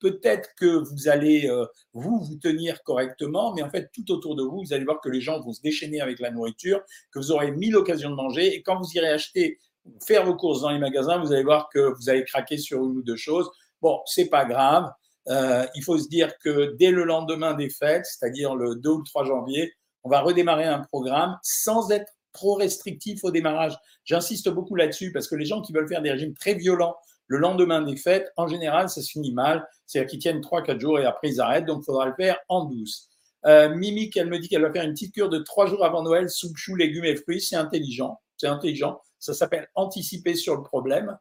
peut-être 0.00 0.50
que 0.58 0.66
vous 0.66 1.08
allez 1.08 1.50
vous 1.94 2.20
vous 2.20 2.36
tenir 2.36 2.82
correctement, 2.82 3.54
mais 3.54 3.62
en 3.62 3.70
fait 3.70 3.90
tout 3.94 4.12
autour 4.12 4.36
de 4.36 4.42
vous, 4.42 4.62
vous 4.62 4.72
allez 4.74 4.84
voir 4.84 5.00
que 5.00 5.08
les 5.08 5.22
gens 5.22 5.40
vont 5.40 5.54
se 5.54 5.62
déchaîner 5.62 6.02
avec 6.02 6.20
la 6.20 6.30
nourriture, 6.30 6.82
que 7.10 7.18
vous 7.18 7.32
aurez 7.32 7.52
mille 7.52 7.74
occasions 7.74 8.10
de 8.10 8.14
manger, 8.14 8.54
et 8.54 8.62
quand 8.62 8.78
vous 8.78 8.90
irez 8.94 9.08
acheter 9.08 9.58
faire 10.06 10.24
vos 10.24 10.36
courses 10.36 10.62
dans 10.62 10.70
les 10.70 10.78
magasins, 10.78 11.18
vous 11.18 11.32
allez 11.32 11.42
voir 11.42 11.68
que 11.68 11.94
vous 11.94 12.08
allez 12.08 12.24
craquer 12.24 12.58
sur 12.58 12.84
une 12.84 12.98
ou 12.98 13.02
deux 13.02 13.16
choses. 13.16 13.50
Bon, 13.80 14.00
c'est 14.06 14.28
pas 14.28 14.44
grave. 14.44 14.90
Euh, 15.28 15.66
il 15.74 15.82
faut 15.82 15.98
se 15.98 16.08
dire 16.08 16.38
que 16.38 16.74
dès 16.76 16.90
le 16.90 17.04
lendemain 17.04 17.54
des 17.54 17.70
fêtes, 17.70 18.06
c'est-à-dire 18.06 18.54
le 18.54 18.74
2 18.74 18.90
ou 18.90 18.98
le 18.98 19.04
3 19.04 19.24
janvier, 19.24 19.72
on 20.02 20.10
va 20.10 20.20
redémarrer 20.20 20.64
un 20.64 20.80
programme 20.80 21.38
sans 21.42 21.90
être 21.90 22.12
trop 22.32 22.54
restrictif 22.54 23.24
au 23.24 23.30
démarrage. 23.30 23.76
J'insiste 24.04 24.48
beaucoup 24.48 24.74
là-dessus 24.74 25.12
parce 25.12 25.28
que 25.28 25.34
les 25.34 25.46
gens 25.46 25.62
qui 25.62 25.72
veulent 25.72 25.88
faire 25.88 26.02
des 26.02 26.10
régimes 26.10 26.34
très 26.34 26.54
violents 26.54 26.96
le 27.26 27.38
lendemain 27.38 27.82
des 27.82 27.96
fêtes, 27.96 28.32
en 28.36 28.48
général, 28.48 28.88
ça 28.88 29.00
se 29.02 29.10
finit 29.10 29.32
mal. 29.32 29.66
C'est-à-dire 29.86 30.10
qu'ils 30.10 30.18
tiennent 30.20 30.40
3-4 30.40 30.78
jours 30.78 30.98
et 30.98 31.04
après 31.04 31.28
ils 31.30 31.40
arrêtent. 31.40 31.66
Donc, 31.66 31.82
il 31.82 31.84
faudra 31.84 32.06
le 32.06 32.14
faire 32.14 32.38
en 32.48 32.64
douce. 32.64 33.08
Euh, 33.46 33.74
Mimi, 33.74 34.10
elle 34.16 34.28
me 34.28 34.38
dit 34.38 34.48
qu'elle 34.48 34.62
va 34.62 34.72
faire 34.72 34.84
une 34.84 34.92
petite 34.92 35.14
cure 35.14 35.28
de 35.28 35.38
3 35.38 35.66
jours 35.66 35.84
avant 35.84 36.02
Noël, 36.02 36.30
soupe, 36.30 36.56
choux, 36.56 36.76
légumes 36.76 37.04
et 37.04 37.16
fruits. 37.16 37.40
C'est 37.40 37.56
intelligent. 37.56 38.20
C'est 38.36 38.46
intelligent. 38.46 39.00
Ça 39.18 39.34
s'appelle 39.34 39.68
anticiper 39.74 40.34
sur 40.34 40.56
le 40.56 40.62
problème. 40.62 41.16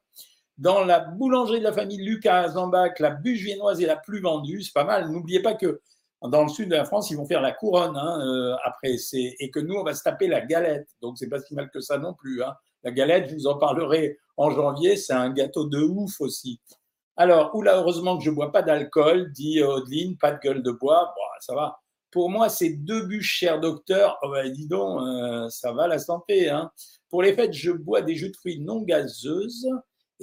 Dans 0.63 0.85
la 0.85 1.01
boulangerie 1.01 1.59
de 1.59 1.65
la 1.65 1.73
famille 1.73 1.97
Lucas 1.97 2.43
à 2.43 2.47
Zambach, 2.51 2.97
la 2.99 3.09
bûche 3.09 3.41
viennoise 3.41 3.81
est 3.81 3.85
la 3.85 3.97
plus 3.97 4.21
vendue. 4.21 4.61
C'est 4.61 4.71
pas 4.71 4.85
mal. 4.85 5.11
N'oubliez 5.11 5.41
pas 5.41 5.55
que 5.55 5.81
dans 6.21 6.43
le 6.43 6.47
sud 6.47 6.69
de 6.69 6.75
la 6.75 6.85
France, 6.85 7.11
ils 7.11 7.17
vont 7.17 7.25
faire 7.25 7.41
la 7.41 7.51
couronne 7.51 7.97
hein, 7.97 8.21
euh, 8.25 8.55
après. 8.63 8.95
Et 9.11 9.51
que 9.51 9.59
nous, 9.59 9.75
on 9.75 9.83
va 9.83 9.93
se 9.93 10.03
taper 10.03 10.29
la 10.29 10.39
galette. 10.39 10.87
Donc, 11.01 11.17
c'est 11.17 11.27
pas 11.27 11.41
si 11.41 11.53
mal 11.53 11.69
que 11.69 11.81
ça 11.81 11.97
non 11.97 12.13
plus. 12.13 12.41
Hein. 12.41 12.53
La 12.81 12.91
galette, 12.91 13.29
je 13.29 13.35
vous 13.35 13.47
en 13.47 13.57
parlerai 13.57 14.17
en 14.37 14.51
janvier. 14.51 14.95
C'est 14.95 15.11
un 15.11 15.31
gâteau 15.31 15.67
de 15.67 15.81
ouf 15.81 16.21
aussi. 16.21 16.61
Alors, 17.17 17.53
oula, 17.55 17.79
heureusement 17.79 18.17
que 18.17 18.23
je 18.23 18.31
bois 18.31 18.53
pas 18.53 18.61
d'alcool, 18.61 19.33
dit 19.33 19.61
Audeline, 19.61 20.17
pas 20.17 20.31
de 20.31 20.39
gueule 20.39 20.63
de 20.63 20.71
bois. 20.71 21.13
Bon, 21.13 21.23
ça 21.41 21.55
va. 21.55 21.77
Pour 22.09 22.29
moi, 22.29 22.47
c'est 22.47 22.69
deux 22.69 23.05
bûches, 23.05 23.35
cher 23.39 23.59
docteur. 23.59 24.17
Oh 24.21 24.31
ben, 24.31 24.49
dis 24.49 24.69
donc, 24.69 25.01
euh, 25.01 25.49
ça 25.49 25.73
va 25.73 25.89
la 25.89 25.99
santé. 25.99 26.49
Hein. 26.49 26.71
Pour 27.09 27.21
les 27.21 27.33
fêtes, 27.33 27.51
je 27.51 27.71
bois 27.71 28.01
des 28.01 28.15
jus 28.15 28.31
de 28.31 28.37
fruits 28.37 28.61
non 28.61 28.81
gazeuses 28.81 29.67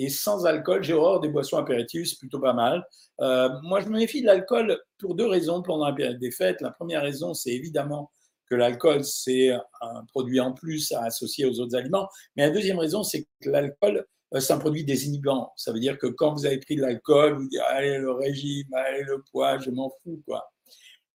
et 0.00 0.08
sans 0.08 0.46
alcool. 0.46 0.82
J'ai 0.82 0.94
horreur 0.94 1.20
des 1.20 1.28
boissons 1.28 1.58
apéritives, 1.58 2.06
c'est 2.06 2.18
plutôt 2.18 2.40
pas 2.40 2.54
mal. 2.54 2.86
Euh, 3.20 3.50
moi, 3.62 3.80
je 3.80 3.88
me 3.88 3.98
méfie 3.98 4.22
de 4.22 4.26
l'alcool 4.26 4.80
pour 4.98 5.14
deux 5.14 5.26
raisons 5.26 5.62
pendant 5.62 5.86
la 5.86 5.92
période 5.92 6.18
des 6.18 6.30
fêtes. 6.30 6.62
La 6.62 6.70
première 6.70 7.02
raison, 7.02 7.34
c'est 7.34 7.50
évidemment 7.50 8.10
que 8.48 8.54
l'alcool, 8.54 9.04
c'est 9.04 9.50
un 9.50 10.04
produit 10.06 10.40
en 10.40 10.52
plus 10.52 10.90
à 10.92 11.04
associer 11.04 11.44
aux 11.44 11.60
autres 11.60 11.76
aliments. 11.76 12.08
Mais 12.34 12.46
la 12.46 12.50
deuxième 12.50 12.78
raison, 12.78 13.02
c'est 13.02 13.26
que 13.42 13.50
l'alcool, 13.50 14.06
euh, 14.34 14.40
c'est 14.40 14.54
un 14.54 14.58
produit 14.58 14.84
désinhibant. 14.84 15.52
Ça 15.56 15.70
veut 15.70 15.80
dire 15.80 15.98
que 15.98 16.06
quand 16.06 16.32
vous 16.32 16.46
avez 16.46 16.58
pris 16.58 16.76
de 16.76 16.80
l'alcool, 16.80 17.34
vous 17.34 17.48
dites, 17.48 17.60
allez, 17.68 17.98
le 17.98 18.12
régime, 18.12 18.68
allez, 18.72 19.02
le 19.02 19.22
poids, 19.30 19.58
je 19.58 19.70
m'en 19.70 19.92
fous, 20.02 20.22
quoi. 20.26 20.50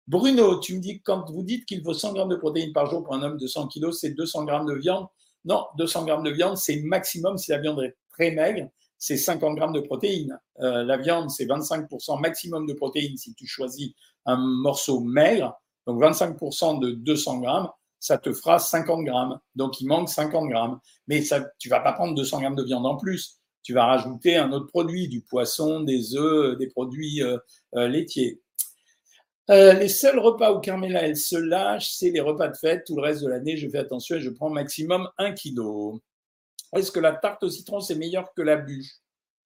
Bruno, 0.06 0.60
tu 0.60 0.76
me 0.76 0.80
dis, 0.80 1.02
quand 1.02 1.28
vous 1.28 1.42
dites 1.42 1.66
qu'il 1.66 1.82
faut 1.82 1.92
100 1.92 2.12
grammes 2.12 2.28
de 2.28 2.36
protéines 2.36 2.72
par 2.72 2.88
jour 2.88 3.02
pour 3.02 3.14
un 3.14 3.22
homme 3.24 3.36
de 3.36 3.46
100 3.48 3.66
kilos, 3.66 3.98
c'est 4.00 4.10
200 4.10 4.44
grammes 4.44 4.66
de 4.66 4.74
viande. 4.74 5.08
Non, 5.44 5.66
200 5.78 6.04
grammes 6.04 6.22
de 6.22 6.30
viande, 6.30 6.56
c'est 6.56 6.76
maximum 6.82 7.36
si 7.36 7.50
la 7.50 7.58
viande 7.58 7.82
est 7.82 7.96
très 8.16 8.30
maigre, 8.30 8.68
c'est 8.98 9.16
50 9.16 9.56
grammes 9.56 9.72
de 9.72 9.80
protéines. 9.80 10.38
Euh, 10.60 10.82
la 10.84 10.96
viande, 10.96 11.30
c'est 11.30 11.44
25% 11.44 12.20
maximum 12.20 12.66
de 12.66 12.72
protéines 12.72 13.16
si 13.16 13.34
tu 13.34 13.46
choisis 13.46 13.92
un 14.24 14.36
morceau 14.36 15.00
maigre. 15.00 15.54
Donc 15.86 16.00
25% 16.02 16.80
de 16.80 16.90
200 16.90 17.38
grammes, 17.40 17.68
ça 18.00 18.18
te 18.18 18.32
fera 18.32 18.58
50 18.58 19.04
grammes. 19.04 19.38
Donc 19.54 19.80
il 19.80 19.86
manque 19.86 20.08
50 20.08 20.48
grammes. 20.48 20.78
Mais 21.08 21.22
ça, 21.22 21.46
tu 21.58 21.68
vas 21.68 21.80
pas 21.80 21.92
prendre 21.92 22.14
200 22.14 22.40
grammes 22.40 22.56
de 22.56 22.64
viande 22.64 22.86
en 22.86 22.96
plus. 22.96 23.38
Tu 23.62 23.72
vas 23.72 23.86
rajouter 23.86 24.36
un 24.36 24.52
autre 24.52 24.66
produit, 24.66 25.08
du 25.08 25.22
poisson, 25.22 25.80
des 25.80 26.16
œufs, 26.16 26.56
des 26.56 26.68
produits 26.68 27.22
euh, 27.22 27.36
euh, 27.76 27.88
laitiers. 27.88 28.40
Les 29.48 29.88
seuls 29.88 30.18
repas 30.18 30.52
où 30.52 30.58
Carmela, 30.58 31.02
elle 31.02 31.16
se 31.16 31.36
lâche, 31.36 31.92
c'est 31.92 32.10
les 32.10 32.18
repas 32.18 32.48
de 32.48 32.56
fête. 32.56 32.84
Tout 32.84 32.96
le 32.96 33.02
reste 33.02 33.22
de 33.22 33.28
l'année, 33.28 33.56
je 33.56 33.68
fais 33.68 33.78
attention 33.78 34.16
et 34.16 34.20
je 34.20 34.30
prends 34.30 34.50
maximum 34.50 35.08
un 35.18 35.32
kilo. 35.34 36.00
Est-ce 36.74 36.90
que 36.90 37.00
la 37.00 37.12
tarte 37.12 37.42
au 37.42 37.48
citron, 37.48 37.80
c'est 37.80 37.94
meilleur 37.94 38.32
que 38.34 38.42
la 38.42 38.56
bûche 38.56 39.00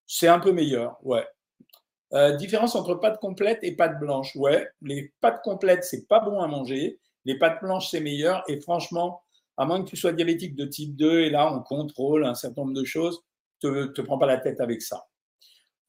C'est 0.07 0.29
un 0.29 0.39
peu 0.39 0.53
meilleur, 0.53 0.99
ouais. 1.03 1.27
Euh, 2.13 2.33
différence 2.33 2.75
entre 2.75 2.95
pâte 2.97 3.21
complète 3.21 3.61
et 3.63 3.77
pâte 3.77 4.01
blanche. 4.01 4.35
Ouais, 4.35 4.69
les 4.83 5.13
pâtes 5.21 5.43
complètes, 5.43 5.85
c'est 5.85 6.09
pas 6.09 6.21
bon 6.21 6.41
à 6.41 6.49
manger. 6.49 6.99
Les 7.25 7.39
pâtes 7.39 7.61
blanches, 7.63 7.91
c'est 7.91 8.01
meilleur. 8.01 8.43
Et 8.49 8.61
franchement, 8.61 9.23
à 9.57 9.65
moins 9.65 9.83
que 9.83 9.89
tu 9.89 9.97
sois 9.97 10.13
diabétique 10.13 10.57
de 10.57 10.65
type 10.65 10.97
2, 10.97 11.21
et 11.21 11.31
là, 11.31 11.53
on 11.53 11.61
contrôle 11.61 12.25
un 12.25 12.35
certain 12.35 12.63
nombre 12.63 12.75
de 12.75 12.85
choses, 12.85 13.23
te, 13.61 13.87
te 13.87 14.01
prends 14.01 14.19
pas 14.19 14.27
la 14.27 14.39
tête 14.39 14.61
avec 14.61 14.83
ça 14.83 15.07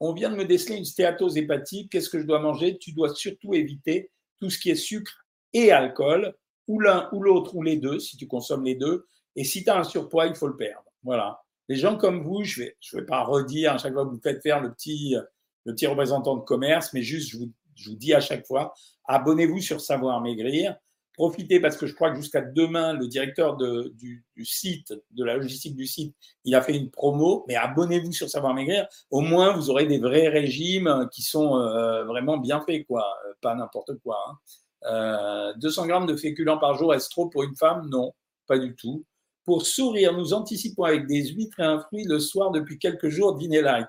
on 0.02 0.14
vient 0.14 0.32
de 0.32 0.36
me 0.36 0.46
déceler 0.46 0.78
une 0.78 0.84
stéatose 0.84 1.38
hépatique, 1.38 1.92
qu'est-ce 1.92 2.10
que 2.10 2.20
je 2.20 2.26
dois 2.26 2.40
manger? 2.40 2.80
Tu 2.80 2.92
dois 2.92 3.14
surtout 3.14 3.54
éviter 3.54 4.10
tout 4.40 4.50
ce 4.50 4.58
qui 4.58 4.72
est 4.72 4.76
sucre 4.76 5.28
et 5.54 5.72
alcool, 5.72 6.36
ou 6.68 6.80
l'un 6.80 7.08
ou 7.12 7.22
l'autre, 7.22 7.56
ou 7.56 7.62
les 7.62 7.78
deux, 7.78 8.00
si 8.00 8.18
tu 8.18 8.28
consommes 8.28 8.66
les 8.66 8.74
deux. 8.74 9.06
Et 9.36 9.44
si 9.44 9.64
tu 9.64 9.70
as 9.70 9.78
un 9.78 9.84
surpoids, 9.84 10.26
il 10.26 10.34
faut 10.34 10.48
le 10.48 10.58
perdre. 10.58 10.91
Voilà. 11.04 11.42
Les 11.70 11.76
gens 11.76 11.98
comme 11.98 12.24
vous, 12.24 12.44
je 12.44 12.64
ne 12.64 13.00
vais, 13.00 13.06
pas 13.06 13.24
redire 13.24 13.74
à 13.74 13.78
chaque 13.78 13.94
fois 13.94 14.06
que 14.06 14.10
vous 14.10 14.20
faites 14.22 14.42
faire 14.42 14.62
le 14.62 14.74
petit, 14.74 15.16
petit 15.64 15.88
représentant 15.88 16.36
de 16.36 16.42
commerce, 16.42 16.92
mais 16.94 17.02
juste, 17.02 17.30
je 17.30 17.38
vous, 17.38 17.96
dis 17.96 18.14
à 18.14 18.20
chaque 18.20 18.46
fois, 18.46 18.74
abonnez-vous 19.06 19.62
sur 19.62 19.80
Savoir 19.80 20.22
Maigrir. 20.22 20.76
Profitez 21.14 21.60
parce 21.60 21.78
que 21.78 21.88
je 21.88 21.94
crois 21.94 22.10
que 22.12 22.18
jusqu'à 22.18 22.42
demain, 22.42 22.94
le 22.94 23.08
directeur 23.08 23.58
du, 23.58 24.26
site, 24.44 24.94
de 25.12 25.24
la 25.24 25.36
logistique 25.36 25.76
du 25.76 25.86
site, 25.86 26.16
il 26.46 26.56
a 26.56 26.62
fait 26.62 26.76
une 26.76 26.90
promo. 26.90 27.46
Mais 27.48 27.56
abonnez-vous 27.56 28.12
sur 28.12 28.30
Savoir 28.30 28.54
Maigrir. 28.54 28.88
Au 29.10 29.22
moins, 29.22 29.54
vous 29.54 29.70
aurez 29.70 29.86
des 29.86 30.00
vrais 30.00 30.30
régimes 30.30 31.08
qui 31.12 31.22
sont 31.22 31.58
euh, 31.58 32.06
vraiment 32.06 32.38
bien 32.38 32.62
faits, 32.62 32.88
quoi. 32.88 33.06
Euh, 33.28 33.34
pas 33.42 33.56
n'importe 33.56 33.92
quoi. 34.04 34.40
200 34.84 34.90
hein. 34.90 35.54
euh, 35.58 35.88
grammes 35.88 36.06
de 36.08 36.16
féculents 36.16 36.58
par 36.58 36.76
jour, 36.76 36.94
est-ce 36.94 37.10
trop 37.10 37.28
pour 37.28 37.44
une 37.44 37.56
femme? 37.56 37.88
Non, 37.90 38.14
pas 38.48 38.58
du 38.58 38.76
tout. 38.76 39.06
Pour 39.52 39.66
sourire, 39.66 40.14
nous 40.14 40.34
anticipons 40.34 40.84
avec 40.86 41.08
des 41.08 41.26
huîtres 41.26 41.60
et 41.60 41.64
un 41.64 41.78
fruit 41.78 42.06
le 42.06 42.20
soir 42.20 42.52
depuis 42.52 42.80
quelques 42.80 43.10
jours, 43.10 43.36
dîner 43.36 43.62
light. 43.62 43.86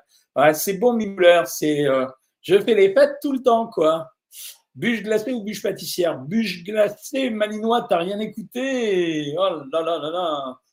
c'est 0.55 0.73
bon, 0.73 0.95
Mimler. 0.95 1.43
C'est, 1.47 1.87
je 2.41 2.59
fais 2.59 2.75
les 2.75 2.93
fêtes 2.93 3.19
tout 3.23 3.31
le 3.31 3.41
temps, 3.45 3.69
quoi. 3.69 4.11
Bûche 4.75 5.05
glacée 5.05 5.33
ou 5.33 5.45
bûche 5.45 5.63
pâtissière? 5.63 6.19
Bûche 6.19 6.65
glacée, 6.65 7.31
malinois, 7.31 7.87
t'as 7.89 7.99
rien 7.99 8.19
écouté? 8.19 9.37
Oh 9.39 9.61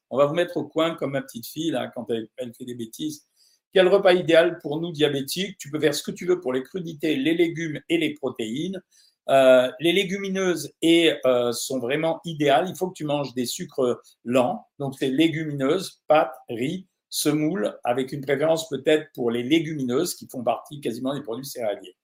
On 0.10 0.17
va 0.17 0.25
vous 0.25 0.34
mettre 0.34 0.58
au 0.58 0.63
coin 0.63 0.96
comme 0.96 1.12
ma 1.12 1.22
petite 1.22 1.46
fille, 1.46 1.69
là, 1.69 1.91
quand 1.93 2.10
elle, 2.10 2.27
fait 2.58 2.65
des 2.65 2.74
bêtises. 2.74 3.27
Quel 3.72 3.89
repas 3.89 4.13
idéal 4.13 4.58
pour 4.58 4.81
nous 4.81 4.91
diabétiques? 4.91 5.60
Tu 5.60 5.69
peux 5.69 5.79
faire 5.79 5.93
ce 5.93 6.01
que 6.01 6.10
tu 6.10 6.25
veux 6.25 6.41
pour 6.41 6.51
les 6.51 6.63
crudités, 6.63 7.15
les 7.15 7.36
légumes 7.36 7.79
et 7.89 8.00
les 8.00 8.15
protéines. 8.15 8.81
Euh, 9.30 9.72
les 9.80 9.94
légumineuses 9.94 10.74
et, 10.82 11.14
euh, 11.26 11.52
sont 11.52 11.80
vraiment 11.80 12.20
idéales. 12.26 12.68
Il 12.68 12.76
faut 12.76 12.88
que 12.88 12.96
tu 12.96 13.06
manges 13.06 13.34
des 13.36 13.46
sucres 13.46 14.02
lents, 14.24 14.66
donc 14.80 14.96
c'est 14.98 15.10
légumineuses, 15.10 16.02
pâtes, 16.08 16.34
riz, 16.50 16.88
semoule, 17.10 17.78
avec 17.84 18.12
une 18.12 18.22
préférence 18.22 18.68
peut-être 18.70 19.08
pour 19.14 19.30
les 19.32 19.44
légumineuses 19.44 20.16
qui 20.16 20.28
font 20.28 20.44
partie 20.44 20.82
quasiment 20.82 21.14
des 21.14 21.22
produits 21.22 21.46
céréaliers. 21.46 21.96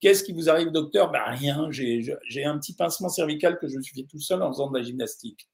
Qu'est-ce 0.00 0.22
qui 0.22 0.32
vous 0.32 0.50
arrive, 0.50 0.70
docteur? 0.70 1.10
Ben, 1.10 1.24
Rien, 1.24 1.68
j'ai 1.70 2.44
un 2.44 2.58
petit 2.58 2.74
pincement 2.74 3.08
cervical 3.08 3.58
que 3.58 3.68
je 3.68 3.76
me 3.76 3.82
suis 3.82 3.94
fait 3.94 4.06
tout 4.06 4.20
seul 4.20 4.42
en 4.42 4.52
faisant 4.52 4.70
de 4.70 4.78
la 4.78 4.84
gymnastique. 4.84 5.48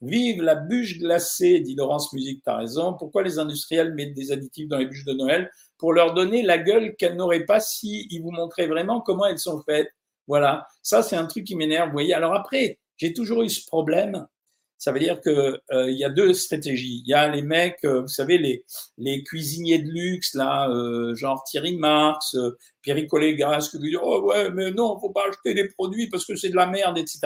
Vive 0.00 0.42
la 0.42 0.56
bûche 0.56 0.98
glacée, 0.98 1.60
dit 1.60 1.76
Laurence 1.76 2.12
Musique, 2.12 2.42
tu 2.42 2.50
as 2.50 2.56
raison. 2.56 2.94
Pourquoi 2.94 3.22
les 3.22 3.38
industriels 3.38 3.94
mettent 3.94 4.14
des 4.14 4.32
additifs 4.32 4.66
dans 4.66 4.78
les 4.78 4.86
bûches 4.86 5.04
de 5.04 5.12
Noël? 5.12 5.50
Pour 5.78 5.92
leur 5.92 6.14
donner 6.14 6.42
la 6.42 6.58
gueule 6.58 6.96
qu'elles 6.96 7.16
n'auraient 7.16 7.44
pas 7.44 7.60
si 7.60 8.08
ils 8.10 8.20
vous 8.20 8.32
montraient 8.32 8.66
vraiment 8.66 9.00
comment 9.00 9.26
elles 9.26 9.38
sont 9.38 9.62
faites. 9.62 9.90
Voilà, 10.26 10.66
ça 10.82 11.02
c'est 11.02 11.16
un 11.16 11.26
truc 11.26 11.44
qui 11.44 11.56
m'énerve. 11.56 11.88
Vous 11.88 11.94
voyez, 11.94 12.14
alors 12.14 12.34
après, 12.34 12.78
j'ai 12.96 13.12
toujours 13.12 13.42
eu 13.42 13.48
ce 13.48 13.64
problème. 13.66 14.26
Ça 14.78 14.90
veut 14.90 14.98
dire 14.98 15.20
que 15.20 15.60
euh, 15.72 15.90
il 15.90 15.96
y 15.96 16.04
a 16.04 16.08
deux 16.08 16.34
stratégies. 16.34 17.02
Il 17.04 17.08
y 17.08 17.14
a 17.14 17.28
les 17.28 17.42
mecs, 17.42 17.78
euh, 17.84 18.00
vous 18.00 18.08
savez, 18.08 18.36
les, 18.36 18.64
les 18.98 19.22
cuisiniers 19.22 19.78
de 19.78 19.88
luxe 19.88 20.34
là, 20.34 20.68
euh, 20.70 21.14
genre 21.14 21.44
Thierry 21.44 21.76
Marx, 21.76 22.36
Pierre 22.80 23.06
Collegas, 23.06 23.68
qui 23.70 23.76
vous 23.76 23.84
disent 23.84 23.98
oh 24.02 24.22
ouais, 24.22 24.50
mais 24.50 24.72
non, 24.72 24.98
faut 24.98 25.10
pas 25.10 25.28
acheter 25.28 25.54
des 25.54 25.68
produits 25.68 26.08
parce 26.08 26.24
que 26.24 26.34
c'est 26.34 26.48
de 26.48 26.56
la 26.56 26.66
merde, 26.66 26.98
etc. 26.98 27.20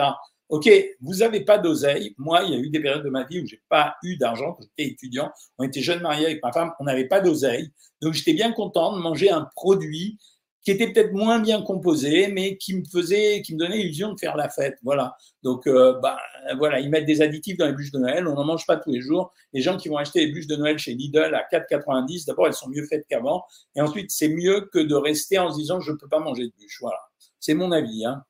Ok, 0.49 0.69
vous 1.01 1.15
n'avez 1.15 1.41
pas 1.41 1.57
d'oseille. 1.57 2.13
Moi, 2.17 2.43
il 2.43 2.53
y 2.53 2.55
a 2.55 2.59
eu 2.59 2.69
des 2.69 2.79
périodes 2.79 3.03
de 3.03 3.09
ma 3.09 3.25
vie 3.25 3.41
où 3.41 3.47
j'ai 3.47 3.61
pas 3.67 3.95
eu 4.03 4.17
d'argent 4.17 4.57
j'étais 4.61 4.91
étudiant. 4.91 5.31
On 5.57 5.63
était 5.63 5.81
jeunes 5.81 6.01
mariés 6.01 6.27
avec 6.27 6.43
ma 6.43 6.53
femme, 6.53 6.71
on 6.79 6.83
n'avait 6.83 7.07
pas 7.07 7.21
d'oseille. 7.21 7.71
Donc 8.01 8.13
j'étais 8.13 8.33
bien 8.33 8.51
content 8.51 8.95
de 8.95 9.01
manger 9.01 9.31
un 9.31 9.49
produit 9.55 10.19
qui 10.67 10.71
était 10.71 10.91
peut-être 10.91 11.13
moins 11.13 11.39
bien 11.39 11.61
composé, 11.61 12.27
mais 12.27 12.57
qui 12.57 12.75
me 12.75 12.83
faisait, 12.83 13.41
qui 13.41 13.53
me 13.53 13.59
donnait 13.59 13.77
l'illusion 13.77 14.11
de 14.11 14.19
faire 14.19 14.35
la 14.35 14.49
fête. 14.49 14.77
Voilà. 14.83 15.15
Donc, 15.41 15.65
euh, 15.65 15.97
bah, 16.01 16.19
voilà, 16.57 16.81
ils 16.81 16.89
mettent 16.89 17.05
des 17.05 17.21
additifs 17.21 17.55
dans 17.55 17.67
les 17.67 17.71
bûches 17.71 17.93
de 17.93 17.99
Noël. 17.99 18.27
On 18.27 18.33
n'en 18.33 18.43
mange 18.43 18.65
pas 18.65 18.75
tous 18.75 18.91
les 18.91 18.99
jours. 18.99 19.31
Les 19.53 19.61
gens 19.61 19.77
qui 19.77 19.87
vont 19.87 19.95
acheter 19.95 20.25
les 20.25 20.31
bûches 20.33 20.47
de 20.47 20.57
Noël 20.57 20.77
chez 20.77 20.93
Lidl 20.93 21.33
à 21.33 21.47
4,90, 21.49 22.25
d'abord, 22.27 22.47
elles 22.47 22.53
sont 22.53 22.67
mieux 22.67 22.85
faites 22.85 23.07
qu'avant. 23.07 23.45
Et 23.77 23.81
ensuite, 23.81 24.11
c'est 24.11 24.27
mieux 24.27 24.67
que 24.73 24.79
de 24.79 24.93
rester 24.93 25.39
en 25.39 25.53
se 25.53 25.57
disant, 25.57 25.79
je 25.79 25.93
ne 25.93 25.97
peux 25.97 26.09
pas 26.09 26.19
manger 26.19 26.47
de 26.47 26.51
bûches. 26.59 26.79
Voilà. 26.81 26.99
C'est 27.39 27.53
mon 27.53 27.71
avis. 27.71 28.03
Hein. 28.03 28.25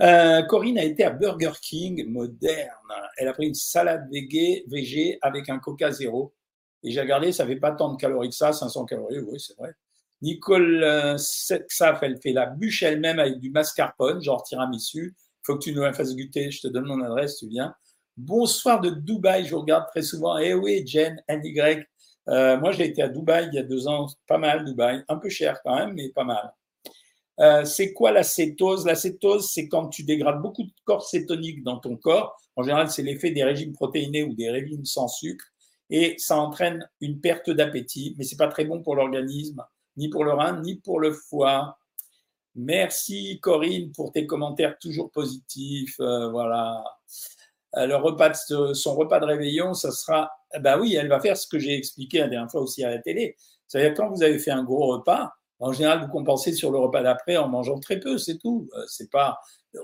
Euh, 0.00 0.40
Corinne 0.44 0.78
a 0.78 0.84
été 0.84 1.04
à 1.04 1.10
Burger 1.10 1.52
King 1.60 2.08
moderne. 2.08 2.94
Elle 3.18 3.28
a 3.28 3.34
pris 3.34 3.48
une 3.48 3.54
salade 3.54 4.08
végé, 4.10 5.18
avec 5.20 5.50
un 5.50 5.58
Coca 5.58 5.90
zéro. 5.90 6.32
Et 6.82 6.92
j'ai 6.92 7.02
regardé, 7.02 7.30
ça 7.30 7.46
fait 7.46 7.56
pas 7.56 7.72
tant 7.72 7.92
de 7.92 7.98
calories 7.98 8.30
que 8.30 8.36
ça, 8.36 8.54
500 8.54 8.86
calories, 8.86 9.18
oui, 9.18 9.38
c'est 9.38 9.54
vrai. 9.58 9.74
Nicole 10.22 10.84
euh, 10.84 11.18
Sexaf, 11.18 11.98
elle 12.02 12.20
fait 12.22 12.32
la 12.32 12.46
bûche 12.46 12.84
elle-même 12.84 13.18
avec 13.18 13.40
du 13.40 13.50
mascarpone, 13.50 14.22
genre 14.22 14.44
tiramisu. 14.44 15.16
Il 15.16 15.44
faut 15.44 15.56
que 15.56 15.64
tu 15.64 15.72
nous 15.72 15.82
la 15.82 15.92
fasses 15.92 16.14
goûter. 16.14 16.50
Je 16.52 16.60
te 16.62 16.68
donne 16.68 16.84
mon 16.84 17.02
adresse, 17.02 17.38
tu 17.38 17.48
viens. 17.48 17.74
Bonsoir 18.16 18.80
de 18.80 18.90
Dubaï, 18.90 19.44
je 19.44 19.54
regarde 19.56 19.88
très 19.88 20.02
souvent. 20.02 20.38
Eh 20.38 20.54
oui, 20.54 20.86
Jen, 20.86 21.20
NY. 21.28 21.84
Euh, 22.28 22.56
moi, 22.60 22.70
j'ai 22.70 22.86
été 22.86 23.02
à 23.02 23.08
Dubaï 23.08 23.48
il 23.48 23.54
y 23.54 23.58
a 23.58 23.64
deux 23.64 23.88
ans, 23.88 24.06
pas 24.28 24.38
mal 24.38 24.64
Dubaï, 24.64 25.02
un 25.08 25.16
peu 25.16 25.28
cher 25.28 25.60
quand 25.64 25.74
même, 25.74 25.94
mais 25.94 26.10
pas 26.10 26.22
mal. 26.22 26.52
Euh, 27.40 27.64
c'est 27.64 27.92
quoi 27.92 28.12
la 28.12 28.22
cétose 28.22 28.86
La 28.86 28.94
cétose, 28.94 29.50
c'est 29.50 29.66
quand 29.66 29.88
tu 29.88 30.04
dégrades 30.04 30.40
beaucoup 30.40 30.62
de 30.62 30.72
corps 30.84 31.04
cétonique 31.04 31.64
dans 31.64 31.78
ton 31.78 31.96
corps. 31.96 32.36
En 32.54 32.62
général, 32.62 32.90
c'est 32.90 33.02
l'effet 33.02 33.32
des 33.32 33.42
régimes 33.42 33.72
protéinés 33.72 34.22
ou 34.22 34.34
des 34.34 34.50
régimes 34.50 34.84
sans 34.84 35.08
sucre, 35.08 35.46
et 35.90 36.14
ça 36.18 36.36
entraîne 36.36 36.88
une 37.00 37.20
perte 37.20 37.50
d'appétit, 37.50 38.14
mais 38.18 38.24
c'est 38.24 38.36
pas 38.36 38.48
très 38.48 38.66
bon 38.66 38.82
pour 38.82 38.94
l'organisme 38.94 39.64
ni 39.96 40.08
pour 40.08 40.24
le 40.24 40.32
rein, 40.32 40.60
ni 40.60 40.76
pour 40.76 41.00
le 41.00 41.12
foie. 41.12 41.78
Merci 42.54 43.40
Corinne 43.40 43.92
pour 43.92 44.12
tes 44.12 44.26
commentaires 44.26 44.78
toujours 44.78 45.10
positifs. 45.10 45.96
Euh, 46.00 46.30
voilà. 46.30 46.82
Euh, 47.76 47.86
le 47.86 47.96
repas 47.96 48.34
son 48.34 48.94
repas 48.94 49.20
de 49.20 49.24
réveillon, 49.24 49.74
ça 49.74 49.90
sera. 49.90 50.30
Ben 50.60 50.78
oui, 50.78 50.94
elle 50.94 51.08
va 51.08 51.20
faire 51.20 51.36
ce 51.36 51.46
que 51.46 51.58
j'ai 51.58 51.74
expliqué 51.76 52.18
la 52.18 52.28
dernière 52.28 52.50
fois 52.50 52.60
aussi 52.60 52.84
à 52.84 52.90
la 52.90 52.98
télé. 52.98 53.36
C'est-à-dire 53.66 53.94
quand 53.94 54.10
vous 54.10 54.22
avez 54.22 54.38
fait 54.38 54.50
un 54.50 54.64
gros 54.64 54.86
repas, 54.86 55.32
en 55.62 55.72
général, 55.72 56.00
vous 56.00 56.08
compensez 56.08 56.52
sur 56.52 56.70
le 56.70 56.78
repas 56.78 57.02
d'après 57.02 57.36
en 57.36 57.48
mangeant 57.48 57.78
très 57.78 57.98
peu, 57.98 58.18
c'est 58.18 58.38
tout. 58.38 58.68
Euh, 58.74 58.84
c'est 58.88 59.10
pas. 59.10 59.38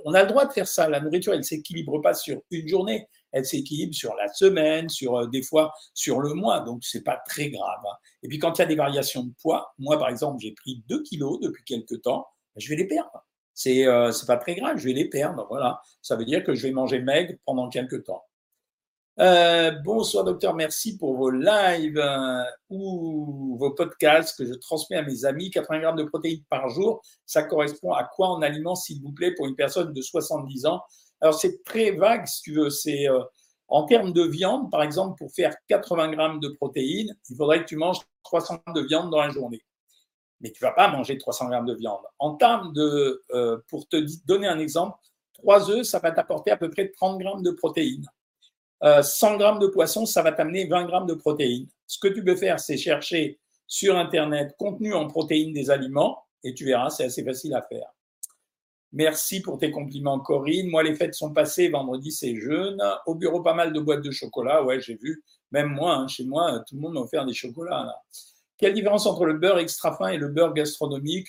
On 0.04 0.12
a 0.12 0.22
le 0.22 0.28
droit 0.28 0.44
de 0.44 0.52
faire 0.52 0.68
ça. 0.68 0.88
La 0.88 1.00
nourriture, 1.00 1.32
elle 1.32 1.44
s'équilibre 1.44 2.00
pas 2.00 2.14
sur 2.14 2.40
une 2.50 2.68
journée 2.68 3.08
elle 3.32 3.44
s'équilibre 3.44 3.94
sur 3.94 4.14
la 4.14 4.32
semaine, 4.32 4.88
sur 4.88 5.16
euh, 5.16 5.26
des 5.26 5.42
fois 5.42 5.72
sur 5.94 6.20
le 6.20 6.34
mois, 6.34 6.60
donc 6.60 6.84
c'est 6.84 7.02
pas 7.02 7.20
très 7.26 7.50
grave. 7.50 7.80
Hein. 7.84 7.96
Et 8.22 8.28
puis 8.28 8.38
quand 8.38 8.58
il 8.58 8.62
y 8.62 8.64
a 8.64 8.66
des 8.66 8.76
variations 8.76 9.24
de 9.24 9.32
poids, 9.40 9.74
moi 9.78 9.98
par 9.98 10.08
exemple 10.08 10.38
j'ai 10.40 10.52
pris 10.52 10.82
2 10.88 11.02
kilos 11.02 11.40
depuis 11.40 11.64
quelques 11.64 12.02
temps, 12.02 12.26
ben, 12.54 12.60
je 12.60 12.68
vais 12.68 12.76
les 12.76 12.86
perdre. 12.86 13.24
C'est 13.54 13.86
euh, 13.86 14.12
c'est 14.12 14.26
pas 14.26 14.36
très 14.36 14.54
grave, 14.54 14.78
je 14.78 14.84
vais 14.84 14.92
les 14.92 15.08
perdre. 15.08 15.46
Voilà, 15.48 15.80
ça 16.02 16.16
veut 16.16 16.24
dire 16.24 16.44
que 16.44 16.54
je 16.54 16.62
vais 16.62 16.72
manger 16.72 17.00
maigre 17.00 17.34
pendant 17.44 17.68
quelques 17.68 18.04
temps. 18.04 18.24
Euh, 19.20 19.72
bonsoir 19.84 20.22
docteur, 20.22 20.54
merci 20.54 20.96
pour 20.96 21.16
vos 21.16 21.30
lives 21.30 22.00
ou 22.70 23.56
vos 23.58 23.72
podcasts 23.72 24.38
que 24.38 24.46
je 24.46 24.54
transmets 24.54 24.96
à 24.96 25.02
mes 25.02 25.24
amis. 25.24 25.50
80 25.50 25.80
grammes 25.80 25.96
de 25.96 26.04
protéines 26.04 26.44
par 26.48 26.68
jour, 26.68 27.02
ça 27.26 27.42
correspond 27.42 27.92
à 27.92 28.04
quoi 28.04 28.28
en 28.28 28.42
aliment, 28.42 28.76
s'il 28.76 29.02
vous 29.02 29.10
plaît, 29.10 29.34
pour 29.34 29.46
une 29.46 29.56
personne 29.56 29.92
de 29.92 30.02
70 30.02 30.66
ans? 30.66 30.82
Alors 31.20 31.34
c'est 31.34 31.64
très 31.64 31.90
vague, 31.90 32.26
si 32.28 32.42
tu 32.42 32.54
veux. 32.54 32.70
C'est 32.70 33.08
euh, 33.08 33.20
en 33.66 33.86
termes 33.86 34.12
de 34.12 34.22
viande, 34.22 34.70
par 34.70 34.84
exemple, 34.84 35.18
pour 35.18 35.32
faire 35.32 35.52
80 35.66 36.12
grammes 36.12 36.38
de 36.38 36.50
protéines, 36.50 37.16
il 37.28 37.36
faudrait 37.36 37.62
que 37.62 37.68
tu 37.68 37.76
manges 37.76 37.98
300 38.22 38.60
grammes 38.64 38.76
de 38.76 38.86
viande 38.86 39.10
dans 39.10 39.20
la 39.20 39.30
journée. 39.30 39.62
Mais 40.40 40.52
tu 40.52 40.62
vas 40.62 40.70
pas 40.70 40.88
manger 40.92 41.18
300 41.18 41.48
grammes 41.48 41.66
de 41.66 41.74
viande. 41.74 42.02
En 42.20 42.36
termes 42.36 42.72
de, 42.72 43.24
euh, 43.32 43.58
pour 43.68 43.88
te 43.88 43.96
donner 44.26 44.46
un 44.46 44.60
exemple, 44.60 44.96
3 45.34 45.70
œufs, 45.72 45.84
ça 45.84 45.98
va 45.98 46.12
t'apporter 46.12 46.52
à 46.52 46.56
peu 46.56 46.70
près 46.70 46.88
30 46.90 47.18
grammes 47.18 47.42
de 47.42 47.50
protéines. 47.50 48.06
100 48.82 49.34
euh, 49.34 49.36
grammes 49.36 49.58
de 49.58 49.66
poisson, 49.66 50.06
ça 50.06 50.22
va 50.22 50.32
t'amener 50.32 50.66
20 50.66 50.84
grammes 50.84 51.06
de 51.06 51.14
protéines. 51.14 51.66
Ce 51.86 51.98
que 51.98 52.08
tu 52.08 52.22
peux 52.22 52.36
faire, 52.36 52.60
c'est 52.60 52.76
chercher 52.76 53.38
sur 53.66 53.96
Internet 53.96 54.54
contenu 54.58 54.94
en 54.94 55.06
protéines 55.08 55.52
des 55.52 55.70
aliments 55.70 56.24
et 56.44 56.54
tu 56.54 56.64
verras, 56.64 56.90
c'est 56.90 57.04
assez 57.04 57.24
facile 57.24 57.54
à 57.54 57.62
faire. 57.62 57.86
Merci 58.92 59.42
pour 59.42 59.58
tes 59.58 59.70
compliments, 59.70 60.18
Corinne. 60.18 60.68
Moi, 60.68 60.82
les 60.82 60.94
fêtes 60.94 61.14
sont 61.14 61.32
passées. 61.32 61.68
Vendredi, 61.68 62.10
c'est 62.10 62.36
jeune. 62.36 62.82
Au 63.04 63.14
bureau, 63.14 63.42
pas 63.42 63.52
mal 63.52 63.72
de 63.72 63.80
boîtes 63.80 64.02
de 64.02 64.10
chocolat. 64.10 64.64
Ouais, 64.64 64.80
j'ai 64.80 64.94
vu. 64.94 65.22
Même 65.50 65.68
moi, 65.68 65.94
hein, 65.94 66.08
chez 66.08 66.24
moi, 66.24 66.64
tout 66.66 66.74
le 66.74 66.80
monde 66.80 66.94
m'a 66.94 67.00
offert 67.00 67.26
des 67.26 67.34
chocolats. 67.34 67.94
Quelle 68.56 68.72
différence 68.72 69.06
entre 69.06 69.26
le 69.26 69.34
beurre 69.34 69.58
extra 69.58 69.94
fin 69.94 70.08
et 70.08 70.16
le 70.16 70.28
beurre 70.28 70.54
gastronomique? 70.54 71.28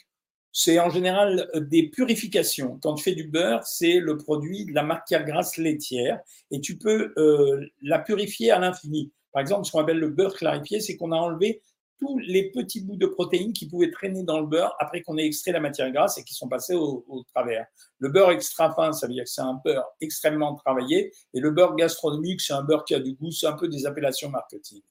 C'est 0.51 0.79
en 0.79 0.89
général 0.89 1.47
des 1.55 1.89
purifications. 1.89 2.79
Quand 2.81 2.95
tu 2.95 3.03
fais 3.03 3.15
du 3.15 3.25
beurre, 3.25 3.63
c'est 3.65 3.99
le 3.99 4.17
produit 4.17 4.65
de 4.65 4.73
la 4.73 4.83
matière 4.83 5.23
grasse 5.23 5.57
laitière 5.57 6.19
et 6.51 6.59
tu 6.59 6.77
peux 6.77 7.13
euh, 7.17 7.65
la 7.81 7.99
purifier 7.99 8.51
à 8.51 8.59
l'infini. 8.59 9.11
Par 9.31 9.41
exemple, 9.41 9.65
ce 9.65 9.71
qu'on 9.71 9.79
appelle 9.79 9.99
le 9.99 10.09
beurre 10.09 10.33
clarifié, 10.33 10.79
c'est 10.79 10.97
qu'on 10.97 11.11
a 11.11 11.17
enlevé 11.17 11.61
tous 11.99 12.17
les 12.19 12.49
petits 12.49 12.81
bouts 12.81 12.95
de 12.95 13.05
protéines 13.05 13.53
qui 13.53 13.67
pouvaient 13.67 13.91
traîner 13.91 14.23
dans 14.23 14.39
le 14.39 14.47
beurre 14.47 14.75
après 14.79 15.01
qu'on 15.01 15.17
ait 15.17 15.25
extrait 15.25 15.51
la 15.51 15.59
matière 15.59 15.91
grasse 15.91 16.17
et 16.17 16.23
qui 16.23 16.33
sont 16.33 16.47
passés 16.47 16.73
au, 16.73 17.03
travers. 17.33 17.65
Le 17.99 18.09
beurre 18.09 18.31
extra 18.31 18.73
fin, 18.73 18.93
ça 18.93 19.05
veut 19.05 19.13
dire 19.13 19.25
que 19.25 19.29
c'est 19.29 19.41
un 19.41 19.59
beurre 19.63 19.85
extrêmement 19.99 20.55
travaillé. 20.55 21.11
Et 21.33 21.39
le 21.39 21.51
beurre 21.51 21.75
gastronomique, 21.75 22.41
c'est 22.41 22.53
un 22.53 22.63
beurre 22.63 22.85
qui 22.85 22.95
a 22.95 22.99
du 22.99 23.13
goût. 23.13 23.31
C'est 23.31 23.47
un 23.47 23.53
peu 23.53 23.67
des 23.67 23.85
appellations 23.85 24.29
marketing. 24.29 24.81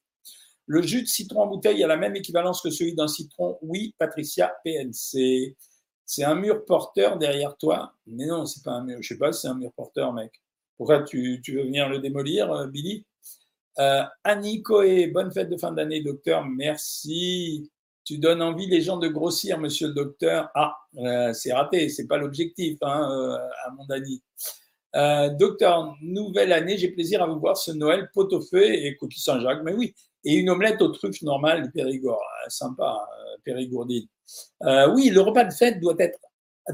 Le 0.69 0.83
jus 0.83 1.03
de 1.03 1.07
citron 1.07 1.43
en 1.43 1.47
bouteille 1.47 1.83
a 1.83 1.87
la 1.87 1.97
même 1.97 2.15
équivalence 2.15 2.61
que 2.61 2.69
celui 2.69 2.95
d'un 2.95 3.09
citron 3.09 3.59
Oui, 3.63 3.95
Patricia 3.99 4.55
PNC. 4.63 5.57
C'est 6.05 6.25
un 6.25 6.35
mur 6.35 6.67
porteur 6.67 7.17
derrière 7.17 7.57
toi. 7.57 7.95
Mais 8.07 8.27
non, 8.27 8.45
c'est 8.45 8.63
pas 8.63 8.73
un 8.73 8.85
mur. 8.85 8.99
Sais 9.03 9.17
pas 9.17 9.33
c'est 9.33 9.49
un 9.49 9.55
mur 9.55 9.73
porteur, 9.75 10.13
mec. 10.13 10.31
Pourquoi 10.77 11.03
tu, 11.03 11.41
veux 11.49 11.63
venir 11.63 11.89
le 11.89 12.01
démolir, 12.01 12.53
euh, 12.53 12.67
Billy? 12.67 13.07
Euh, 13.79 14.03
Annie 14.25 14.63
Coé, 14.63 15.07
bonne 15.07 15.33
fête 15.33 15.49
de 15.49 15.57
fin 15.57 15.73
d'année, 15.73 16.03
docteur. 16.03 16.45
Merci. 16.45 17.71
Tu 18.05 18.19
donnes 18.19 18.43
envie 18.43 18.67
les 18.67 18.83
gens 18.83 18.99
de 18.99 19.09
grossir, 19.09 19.59
monsieur 19.59 19.89
le 19.89 19.95
docteur. 19.95 20.51
Ah, 20.55 20.77
euh, 20.99 21.33
c'est 21.33 21.53
raté, 21.53 21.89
c'est 21.89 22.07
pas 22.07 22.19
l'objectif, 22.19 22.77
hein, 22.83 23.39
à 23.65 23.71
mon. 23.71 23.87
Euh, 24.97 25.29
docteur, 25.31 25.97
nouvelle 26.01 26.53
année, 26.53 26.79
j'ai 26.79 26.89
plaisir 26.89 27.23
à 27.23 27.27
vous 27.27 27.39
voir 27.39 27.57
ce 27.57 27.73
Noël 27.73 28.11
pot 28.15 28.33
au 28.33 28.41
feu 28.41 28.65
et 28.65 28.97
coquille 28.97 29.23
Saint-Jacques. 29.23 29.63
Mais 29.63 29.75
oui, 29.75 29.95
et 30.29 30.35
une 30.35 30.51
omelette 30.51 30.83
aux 30.83 30.89
truffes 30.89 31.23
normales 31.23 31.63
du 31.63 31.71
Périgord. 31.71 32.23
Sympa, 32.49 33.09
Périgourdine. 33.45 34.07
oui, 34.95 35.09
le 35.09 35.21
repas 35.21 35.45
de 35.45 35.53
fête 35.53 35.81
doit 35.81 35.97
être 35.99 36.19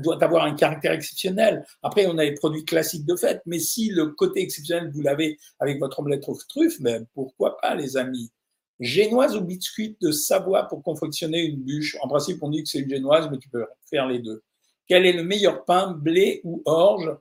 doit 0.00 0.22
avoir 0.24 0.44
un 0.44 0.54
caractère 0.54 0.90
exceptionnel. 0.90 1.64
Après, 1.82 2.06
on 2.06 2.18
a 2.18 2.24
les 2.24 2.34
produits 2.34 2.64
classiques 2.64 3.06
de 3.06 3.14
fête, 3.14 3.42
mais 3.46 3.60
si 3.60 3.90
le 3.90 4.08
côté 4.08 4.40
exceptionnel, 4.40 4.90
vous 4.92 5.02
l'avez 5.02 5.38
avec 5.60 5.78
votre 5.78 6.00
omelette 6.00 6.28
aux 6.28 6.36
truffes, 6.48 6.80
ben 6.82 7.06
pourquoi 7.14 7.56
pas, 7.58 7.76
les 7.76 7.96
amis? 7.96 8.32
Génoise 8.80 9.36
ou 9.36 9.40
biscuit 9.40 9.96
de 10.00 10.10
Savoie 10.10 10.64
pour 10.64 10.82
confectionner 10.82 11.44
une 11.44 11.62
bûche? 11.62 11.96
En 12.02 12.08
principe, 12.08 12.42
on 12.42 12.50
dit 12.50 12.64
que 12.64 12.68
c'est 12.68 12.80
une 12.80 12.90
génoise, 12.90 13.28
mais 13.30 13.38
tu 13.38 13.48
peux 13.48 13.64
faire 13.88 14.08
les 14.08 14.18
deux. 14.18 14.42
Quel 14.88 15.06
est 15.06 15.12
le 15.12 15.22
meilleur 15.22 15.64
pain, 15.64 15.92
blé 15.92 16.40
ou 16.42 16.60
orge? 16.64 17.16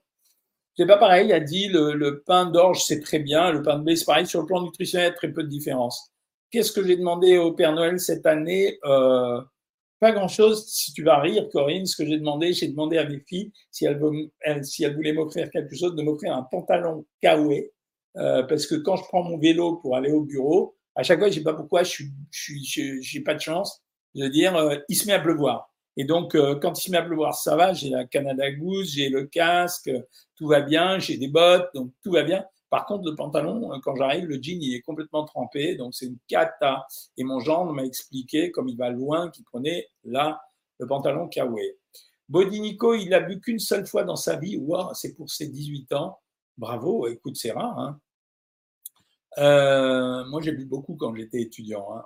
C'est 0.75 0.87
pas 0.87 0.97
pareil. 0.97 1.27
Il 1.27 1.33
a 1.33 1.39
dit 1.39 1.67
le, 1.67 2.23
pain 2.25 2.47
d'orge, 2.47 2.83
c'est 2.83 3.01
très 3.01 3.19
bien. 3.19 3.51
Le 3.51 3.61
pain 3.61 3.77
de 3.77 3.83
blé, 3.83 3.95
c'est 3.95 4.05
pareil. 4.05 4.25
Sur 4.25 4.41
le 4.41 4.47
plan 4.47 4.63
nutritionnel, 4.63 5.13
très 5.13 5.31
peu 5.31 5.43
de 5.43 5.47
différence. 5.47 6.12
Qu'est-ce 6.53 6.71
que 6.71 6.85
j'ai 6.85 6.97
demandé 6.97 7.39
au 7.39 7.51
Père 7.51 7.73
Noël 7.73 7.99
cette 7.99 8.27
année? 8.27 8.77
Euh, 8.85 9.41
Pas 9.99 10.11
grand-chose. 10.11 10.67
Si 10.67 10.93
tu 10.93 11.03
vas 11.03 11.19
rire, 11.19 11.49
Corinne, 11.51 11.87
ce 11.87 11.95
que 11.95 12.05
j'ai 12.05 12.19
demandé, 12.19 12.53
j'ai 12.53 12.67
demandé 12.67 12.99
à 12.99 13.09
mes 13.09 13.21
filles 13.21 13.51
si 13.71 13.85
elles, 13.85 13.97
voulaient 13.97 15.13
m'offrir 15.13 15.49
quelque 15.49 15.75
chose, 15.75 15.95
de 15.95 16.03
m'offrir 16.03 16.35
un 16.37 16.43
pantalon 16.43 17.07
kawaii. 17.21 17.71
Euh, 18.17 18.43
parce 18.43 18.67
que 18.67 18.75
quand 18.75 18.97
je 18.97 19.03
prends 19.05 19.23
mon 19.23 19.39
vélo 19.39 19.77
pour 19.77 19.95
aller 19.95 20.11
au 20.11 20.21
bureau, 20.21 20.75
à 20.93 21.01
chaque 21.01 21.17
fois, 21.17 21.29
je 21.29 21.35
sais 21.35 21.43
pas 21.43 21.55
pourquoi, 21.55 21.81
je 21.81 22.03
j'ai 22.31 23.21
pas 23.21 23.33
de 23.33 23.41
chance. 23.41 23.81
Je 24.13 24.21
veux 24.21 24.29
dire, 24.29 24.55
euh, 24.55 24.75
il 24.89 24.95
se 24.95 25.07
met 25.07 25.13
à 25.13 25.19
pleuvoir. 25.19 25.73
Et 25.97 26.03
donc, 26.03 26.35
euh, 26.35 26.53
quand 26.53 26.77
il 26.79 26.83
se 26.83 26.91
met 26.91 26.97
à 26.97 27.01
pleuvoir, 27.03 27.33
ça 27.33 27.55
va. 27.55 27.73
J'ai 27.73 27.89
la 27.89 28.05
Canada 28.05 28.51
Goose, 28.51 28.93
j'ai 28.93 29.09
le 29.09 29.25
casque, 29.25 29.89
tout 30.35 30.47
va 30.47 30.61
bien. 30.61 30.99
J'ai 30.99 31.17
des 31.17 31.29
bottes, 31.29 31.69
donc 31.73 31.91
tout 32.03 32.11
va 32.11 32.21
bien. 32.21 32.45
Par 32.73 32.87
contre, 32.87 33.07
le 33.07 33.15
pantalon, 33.15 33.71
euh, 33.71 33.77
quand 33.83 33.93
j'arrive, 33.95 34.25
le 34.25 34.41
jean, 34.41 34.59
il 34.59 34.73
est 34.73 34.81
complètement 34.81 35.25
trempé, 35.25 35.75
donc 35.75 35.93
c'est 35.93 36.07
une 36.07 36.17
cata. 36.27 36.87
Et 37.17 37.23
mon 37.23 37.39
gendre 37.39 37.71
m'a 37.71 37.85
expliqué, 37.85 38.49
comme 38.49 38.67
il 38.67 38.75
va 38.75 38.89
loin, 38.89 39.29
qu'il 39.29 39.43
prenait 39.43 39.89
là 40.03 40.41
le 40.79 40.87
pantalon 40.87 41.27
Kawaii. 41.27 41.73
Bodinico, 42.27 42.95
il 42.95 43.13
a 43.13 43.19
bu 43.19 43.39
qu'une 43.39 43.59
seule 43.59 43.85
fois 43.85 44.03
dans 44.03 44.15
sa 44.15 44.37
vie. 44.37 44.57
Wow, 44.57 44.95
c'est 44.95 45.13
pour 45.13 45.29
ses 45.29 45.49
18 45.49 45.93
ans. 45.93 46.17
Bravo, 46.57 47.05
écoute, 47.05 47.37
c'est 47.37 47.51
rare. 47.51 47.77
Hein 47.77 47.99
euh, 49.37 50.25
moi, 50.25 50.41
j'ai 50.41 50.53
bu 50.53 50.65
beaucoup 50.65 50.95
quand 50.95 51.13
j'étais 51.13 51.41
étudiant. 51.41 51.95
Hein. 51.95 52.05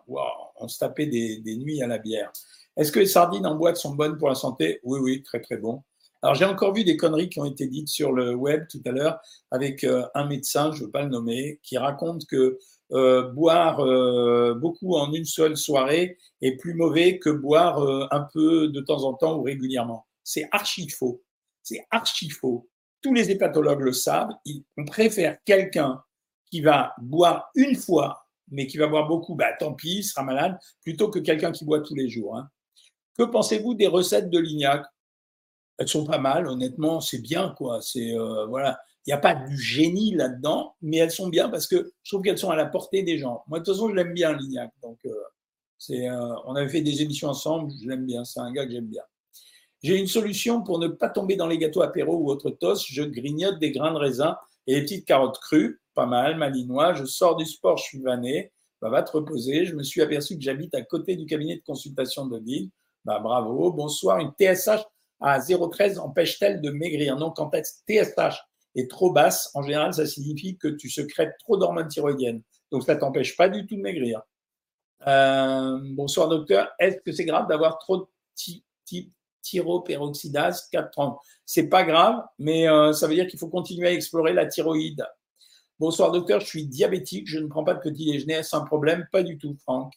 on 0.58 0.68
se 0.68 0.80
tapait 0.80 1.06
des, 1.06 1.56
nuits 1.56 1.82
à 1.82 1.88
la 1.88 1.98
bière. 1.98 2.30
Est-ce 2.76 2.92
que 2.92 3.00
les 3.00 3.06
sardines 3.06 3.46
en 3.46 3.56
boîte 3.56 3.78
sont 3.78 3.96
bonnes 3.96 4.18
pour 4.18 4.28
la 4.28 4.36
santé? 4.36 4.82
Oui, 4.84 5.00
oui, 5.02 5.24
très 5.24 5.40
très 5.40 5.56
bon. 5.56 5.82
Alors 6.22 6.36
j'ai 6.36 6.46
encore 6.46 6.74
vu 6.74 6.84
des 6.84 6.98
conneries 6.98 7.30
qui 7.30 7.40
ont 7.40 7.46
été 7.46 7.68
dites 7.68 7.90
sur 7.90 8.12
le 8.12 8.34
web 8.34 8.68
tout 8.70 8.82
à 8.86 8.92
l'heure 8.92 9.20
avec 9.52 9.84
euh, 9.84 10.06
un 10.16 10.26
médecin, 10.26 10.72
je 10.72 10.82
ne 10.82 10.86
veux 10.86 10.92
pas 10.92 11.04
le 11.04 11.10
nommer, 11.10 11.60
qui 11.64 11.78
raconte 11.78 12.26
que 12.26 12.58
euh, 12.94 13.32
boire 13.34 13.78
beaucoup 14.56 14.96
en 14.96 15.12
une 15.12 15.26
seule 15.26 15.58
soirée 15.58 16.18
est 16.42 16.56
plus 16.58 16.74
mauvais 16.74 17.20
que 17.20 17.30
boire 17.30 17.80
un 18.12 18.28
peu 18.34 18.70
de 18.70 18.82
temps 18.82 19.04
en 19.04 19.14
temps 19.14 19.38
ou 19.38 19.44
régulièrement. 19.44 20.08
C'est 20.24 20.48
archi 20.52 20.90
faux. 20.90 21.22
C'est 21.64 21.86
archi 21.92 22.30
faux. 22.30 22.68
Tous 23.02 23.14
les 23.14 23.30
hépatologues 23.30 23.82
le 23.82 23.94
savent. 23.94 24.32
on 24.78 24.86
préfère 24.86 25.38
quelqu'un 25.46 26.02
qui 26.50 26.62
va 26.62 26.94
boire 27.00 27.50
une 27.56 27.76
fois, 27.76 28.28
mais 28.50 28.68
qui 28.68 28.78
va 28.78 28.88
boire 28.88 29.08
beaucoup, 29.08 29.36
bah, 29.36 29.54
tant 29.60 29.74
pis, 29.74 29.98
il 29.98 30.04
sera 30.04 30.24
malade, 30.24 30.58
plutôt 30.82 31.10
que 31.10 31.20
quelqu'un 31.20 31.52
qui 31.52 31.66
boit 31.66 31.82
tous 31.82 31.96
les 31.96 32.10
jours. 32.10 32.38
Hein. 32.38 32.50
Que 33.18 33.24
pensez-vous 33.24 33.74
des 33.74 33.88
recettes 33.88 34.30
de 34.30 34.40
Lignac? 34.40 34.86
Elles 35.78 35.88
sont 35.88 36.06
pas 36.06 36.18
mal, 36.18 36.48
honnêtement, 36.48 37.02
c'est 37.02 37.22
bien, 37.22 37.54
quoi. 37.58 37.82
C'est 37.82 38.14
euh, 38.18 38.46
voilà, 38.48 38.80
il 39.06 39.12
n'y 39.12 39.14
a 39.14 39.20
pas 39.20 39.36
du 39.36 39.58
génie 39.58 40.14
là-dedans, 40.16 40.76
mais 40.82 40.98
elles 40.98 41.12
sont 41.12 41.30
bien 41.30 41.50
parce 41.50 41.68
que 41.68 41.92
je 42.04 42.12
trouve 42.12 42.24
qu'elles 42.24 42.38
sont 42.38 42.50
à 42.50 42.56
la 42.56 42.66
portée 42.66 43.04
des 43.04 43.18
gens. 43.18 43.44
Moi, 43.48 43.60
de 43.60 43.64
toute 43.64 43.76
façon, 43.76 43.90
je 43.90 43.96
l'aime 43.96 44.14
bien, 44.14 44.34
Lignac. 44.34 44.72
Donc, 44.82 45.00
euh, 45.06 45.14
c'est, 45.78 46.10
euh, 46.10 46.36
on 46.46 46.56
avait 46.56 46.70
fait 46.70 46.82
des 46.82 47.02
émissions 47.02 47.30
ensemble, 47.30 47.72
je 47.82 47.88
l'aime 47.88 48.06
bien. 48.06 48.26
C'est 48.26 48.40
un 48.40 48.52
gars 48.52 48.66
que 48.66 48.72
j'aime 48.72 48.88
bien. 48.88 49.04
J'ai 49.84 49.98
une 49.98 50.08
solution 50.08 50.64
pour 50.64 50.80
ne 50.80 50.88
pas 50.88 51.10
tomber 51.10 51.36
dans 51.36 51.48
les 51.48 51.58
gâteaux 51.58 51.84
apéro 51.84 52.18
ou 52.18 52.30
autres 52.30 52.50
toast. 52.50 52.86
Je 52.90 53.04
grignote 53.04 53.60
des 53.60 53.72
grains 53.72 53.94
de 53.94 53.98
raisin 53.98 54.38
et 54.66 54.76
des 54.76 54.82
petites 54.82 55.06
carottes 55.06 55.40
crues 55.40 55.80
pas 55.94 56.06
mal, 56.06 56.38
malinois. 56.38 56.94
Je 56.94 57.06
sors 57.06 57.36
du 57.36 57.46
sport, 57.46 57.78
je 57.78 57.84
suis 57.84 58.02
vanné. 58.02 58.52
Bah, 58.82 58.90
va 58.90 59.02
te 59.04 59.12
reposer. 59.12 59.66
Je 59.66 59.76
me 59.76 59.84
suis 59.84 60.02
aperçu 60.02 60.36
que 60.36 60.44
j'habite 60.44 60.76
à 60.76 60.82
côté 60.84 61.16
du 61.16 61.26
cabinet 61.26 61.56
de 61.58 61.64
consultation 61.64 62.28
de 62.28 62.40
ville. 62.40 62.70
Bah, 63.06 63.20
bravo. 63.20 63.72
Bonsoir. 63.72 64.20
Une 64.20 64.32
TSH 64.32 64.84
à 65.20 65.40
0,13 65.40 66.00
empêche-t-elle 66.00 66.62
de 66.62 66.70
maigrir 66.70 67.18
Non, 67.18 67.32
quand 67.32 67.52
TSH 67.52 68.38
est 68.76 68.90
trop 68.90 69.12
basse, 69.12 69.50
en 69.54 69.64
général, 69.64 69.94
ça 69.94 70.06
signifie 70.06 70.58
que 70.58 70.68
tu 70.68 70.90
secrètes 70.90 71.36
trop 71.40 71.58
d'hormones 71.58 71.88
thyroïdiennes. 71.88 72.42
Donc, 72.72 72.84
ça 72.84 72.96
t'empêche 72.96 73.36
pas 73.36 73.50
du 73.50 73.66
tout 73.66 73.76
de 73.76 73.82
maigrir. 73.82 74.22
Euh, 75.08 75.80
bonsoir, 75.84 76.28
docteur. 76.28 76.70
Est-ce 76.80 76.98
que 76.98 77.12
c'est 77.12 77.26
grave 77.26 77.48
d'avoir 77.48 77.78
trop 77.80 77.98
de 77.98 78.08
thyroperoxydase 79.42 80.68
430 80.72 81.20
C'est 81.46 81.68
pas 81.70 81.84
grave, 81.84 82.24
mais 82.38 82.70
euh, 82.70 82.94
ça 82.94 83.08
veut 83.08 83.16
dire 83.16 83.28
qu'il 83.28 83.40
faut 83.40 83.48
continuer 83.48 83.88
à 83.88 83.94
explorer 83.94 84.34
la 84.34 84.46
thyroïde. 84.46 85.06
Bonsoir 85.80 86.12
docteur, 86.12 86.40
je 86.40 86.48
suis 86.48 86.66
diabétique, 86.66 87.28
je 87.28 87.38
ne 87.38 87.48
prends 87.48 87.64
pas 87.64 87.76
de 87.76 87.80
petit 87.80 88.12
déjeuner, 88.12 88.42
c'est 88.42 88.56
un 88.56 88.66
problème? 88.66 89.08
Pas 89.12 89.22
du 89.22 89.38
tout, 89.38 89.56
Franck. 89.62 89.94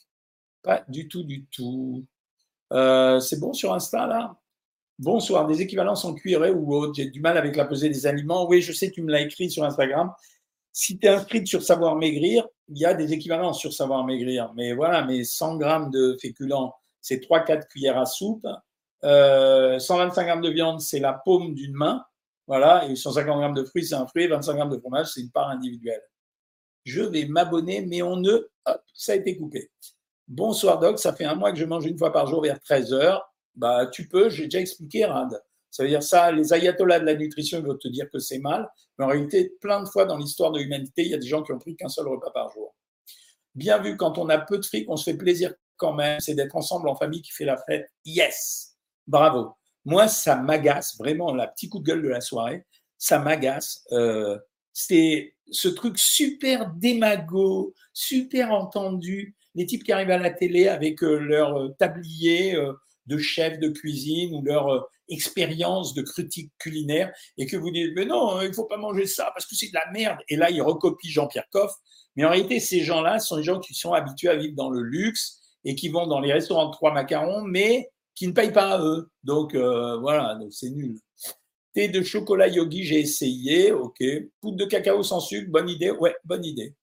Pas 0.63 0.85
du 0.89 1.09
tout, 1.09 1.23
du 1.25 1.47
tout. 1.47 2.05
Euh, 2.73 3.19
c'est 3.19 3.41
bon 3.41 3.53
sur 3.53 3.73
Insta 3.73 4.07
là? 4.07 4.37
Bonsoir, 5.01 5.47
des 5.47 5.63
équivalences 5.63 6.05
en 6.05 6.13
cuiré 6.13 6.51
ou 6.51 6.75
autre. 6.75 6.93
J'ai 6.95 7.07
du 7.07 7.23
mal 7.23 7.39
avec 7.39 7.57
la 7.57 7.65
pesée 7.65 7.89
des 7.89 8.07
aliments. 8.07 8.47
Oui, 8.47 8.61
je 8.61 8.71
sais, 8.71 8.91
tu 8.91 9.01
me 9.01 9.11
l'as 9.11 9.23
écrit 9.23 9.51
sur 9.51 9.65
Instagram. 9.65 10.13
Si 10.73 10.99
tu 10.99 11.07
es 11.07 11.09
inscrite 11.09 11.47
sur 11.47 11.63
Savoir 11.63 11.97
Maigrir, 11.97 12.47
il 12.69 12.77
y 12.77 12.85
a 12.85 12.93
des 12.93 13.15
équivalences 13.15 13.59
sur 13.59 13.73
Savoir 13.73 14.05
Maigrir. 14.05 14.53
Mais 14.57 14.75
voilà, 14.75 15.03
mais 15.03 15.25
100 15.25 15.57
grammes 15.57 15.91
de 15.91 16.19
féculents, 16.21 16.75
c'est 17.01 17.17
3-4 17.17 17.67
cuillères 17.69 17.97
à 17.97 18.05
soupe. 18.05 18.47
125 19.03 19.07
euh, 19.09 20.25
grammes 20.27 20.43
de 20.43 20.51
viande, 20.51 20.83
c'est 20.83 21.01
la 21.01 21.15
paume 21.15 21.55
d'une 21.55 21.73
main. 21.73 22.05
Voilà, 22.47 22.87
et 22.87 22.95
150 22.95 23.39
grammes 23.39 23.55
de 23.55 23.65
fruits, 23.65 23.87
c'est 23.87 23.95
un 23.95 24.07
fruit, 24.07 24.27
25 24.27 24.55
grammes 24.55 24.69
de 24.69 24.79
fromage, 24.79 25.07
c'est 25.15 25.23
une 25.23 25.31
part 25.31 25.49
individuelle. 25.49 26.03
Je 26.85 27.01
vais 27.01 27.25
m'abonner, 27.25 27.87
mais 27.87 28.03
on 28.03 28.17
ne. 28.17 28.33
Hop, 28.67 28.83
ça 28.93 29.13
a 29.13 29.15
été 29.15 29.35
coupé. 29.39 29.71
Bonsoir 30.29 30.79
Doc, 30.79 30.99
ça 30.99 31.15
fait 31.15 31.25
un 31.25 31.37
mois 31.37 31.53
que 31.53 31.59
je 31.59 31.65
mange 31.65 31.87
une 31.87 31.97
fois 31.97 32.13
par 32.13 32.27
jour 32.27 32.43
vers 32.43 32.61
13 32.61 32.93
heures. 32.93 33.30
Bah, 33.61 33.87
tu 33.87 34.09
peux, 34.09 34.29
j'ai 34.31 34.45
déjà 34.45 34.61
expliqué, 34.61 35.05
Rad. 35.05 35.41
Ça 35.71 35.83
veut 35.85 35.89
dire 35.89 36.03
ça, 36.03 36.33
les 36.33 36.53
ayatollahs 36.53 37.01
de 37.01 37.05
la 37.05 37.15
nutrition 37.15 37.63
vont 37.63 37.77
te 37.77 37.89
dire 37.89 38.11
que 38.11 38.19
c'est 38.19 38.39
mal, 38.39 38.69
mais 38.99 39.05
en 39.05 39.09
réalité, 39.09 39.53
plein 39.61 39.83
de 39.83 39.89
fois 39.89 40.05
dans 40.05 40.17
l'histoire 40.17 40.51
de 40.51 40.59
l'humanité, 40.59 41.03
il 41.03 41.11
y 41.11 41.15
a 41.15 41.19
des 41.19 41.29
gens 41.29 41.43
qui 41.43 41.53
ont 41.53 41.59
pris 41.59 41.77
qu'un 41.77 41.89
seul 41.89 42.09
repas 42.09 42.31
par 42.31 42.51
jour. 42.51 42.75
Bien 43.55 43.79
vu, 43.79 43.97
quand 43.97 44.19
on 44.19 44.29
a 44.29 44.39
peu 44.39 44.59
de 44.59 44.65
fric, 44.65 44.91
on 44.91 44.97
se 44.97 45.05
fait 45.05 45.17
plaisir 45.17 45.55
quand 45.77 45.93
même, 45.93 46.19
c'est 46.21 46.35
d'être 46.35 46.57
ensemble 46.57 46.89
en 46.89 46.97
famille 46.97 47.23
qui 47.23 47.31
fait 47.31 47.45
la 47.45 47.57
fête. 47.57 47.89
Yes 48.05 48.75
Bravo 49.07 49.55
moi, 49.85 50.09
ça 50.09 50.37
m'agace 50.37 50.97
vraiment, 50.99 51.35
la 51.35 51.47
petite 51.47 51.71
coup 51.71 51.79
de 51.79 51.85
gueule 51.85 52.03
de 52.03 52.09
la 52.09 52.21
soirée, 52.21 52.65
ça 52.99 53.19
m'agace. 53.19 53.85
Euh, 53.93 54.39
c'est 54.73 55.35
ce 55.51 55.69
truc 55.69 55.99
super 55.99 56.71
démago, 56.75 57.75
super 57.93 58.53
entendu. 58.53 59.37
Les 59.55 59.67
types 59.67 59.85
qui 59.85 59.93
arrivent 59.93 60.11
à 60.11 60.19
la 60.19 60.31
télé 60.31 60.69
avec 60.69 61.03
euh, 61.03 61.19
leur 61.19 61.57
euh, 61.59 61.69
tablier 61.79 62.57
de 63.11 63.19
chef 63.19 63.59
de 63.59 63.69
cuisine 63.69 64.35
ou 64.35 64.43
leur 64.43 64.89
expérience 65.09 65.93
de 65.93 66.03
critique 66.03 66.53
culinaire 66.59 67.13
et 67.37 67.47
que 67.47 67.57
vous 67.57 67.71
dites, 67.71 67.93
mais 67.97 68.07
non, 68.07 68.41
il 68.41 68.55
faut 68.55 68.67
pas 68.67 68.77
manger 68.77 69.07
ça 69.07 69.31
parce 69.35 69.45
que 69.47 69.57
c'est 69.57 69.69
de 69.69 69.75
la 69.75 69.91
merde. 69.93 70.19
Et 70.29 70.37
là, 70.37 70.51
ils 70.51 70.63
recopient 70.63 71.11
Jean-Pierre 71.11 71.49
Coff. 71.51 71.73
Mais 72.17 72.25
en 72.25 72.31
réalité, 72.31 72.61
ces 72.61 72.81
gens-là 72.81 73.19
sont 73.19 73.37
des 73.37 73.43
gens 73.43 73.61
qui 73.61 73.75
sont 73.75 73.93
habitués 73.93 74.29
à 74.29 74.37
vivre 74.37 74.55
dans 74.55 74.71
le 74.71 74.83
luxe 74.83 75.41
et 75.65 75.75
qui 75.75 75.89
vont 75.89 76.07
dans 76.07 76.21
les 76.21 76.33
restaurants 76.33 76.67
de 76.67 76.73
trois 76.73 76.93
macarons, 76.93 77.43
mais 77.43 77.91
qui 78.15 78.29
ne 78.29 78.33
payent 78.33 78.53
pas 78.53 78.77
à 78.77 78.83
eux. 78.83 79.11
Donc 79.25 79.55
euh, 79.55 79.99
voilà, 79.99 80.37
donc 80.37 80.53
c'est 80.53 80.71
nul. 80.71 80.99
Thé 81.73 81.89
de 81.89 82.03
chocolat 82.03 82.49
yogi, 82.49 82.85
j'ai 82.85 83.01
essayé, 83.01 83.73
ok. 83.73 84.03
Poudre 84.41 84.57
de 84.57 84.65
cacao 84.65 85.03
sans 85.03 85.21
sucre, 85.21 85.51
bonne 85.51 85.69
idée, 85.69 85.91
ouais, 85.91 86.17
bonne 86.25 86.45
idée. 86.45 86.75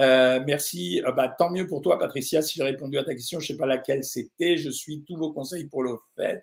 Euh, 0.00 0.40
merci. 0.46 1.02
Ah 1.04 1.12
bah, 1.12 1.28
tant 1.28 1.50
mieux 1.50 1.66
pour 1.66 1.82
toi, 1.82 1.98
Patricia, 1.98 2.42
si 2.42 2.54
j'ai 2.56 2.64
répondu 2.64 2.98
à 2.98 3.04
ta 3.04 3.14
question. 3.14 3.40
Je 3.40 3.44
ne 3.44 3.48
sais 3.48 3.58
pas 3.58 3.66
laquelle 3.66 4.04
c'était. 4.04 4.56
Je 4.56 4.70
suis 4.70 5.02
tous 5.04 5.16
vos 5.16 5.32
conseils 5.32 5.66
pour 5.68 5.82
le 5.82 5.96
fait. 6.16 6.42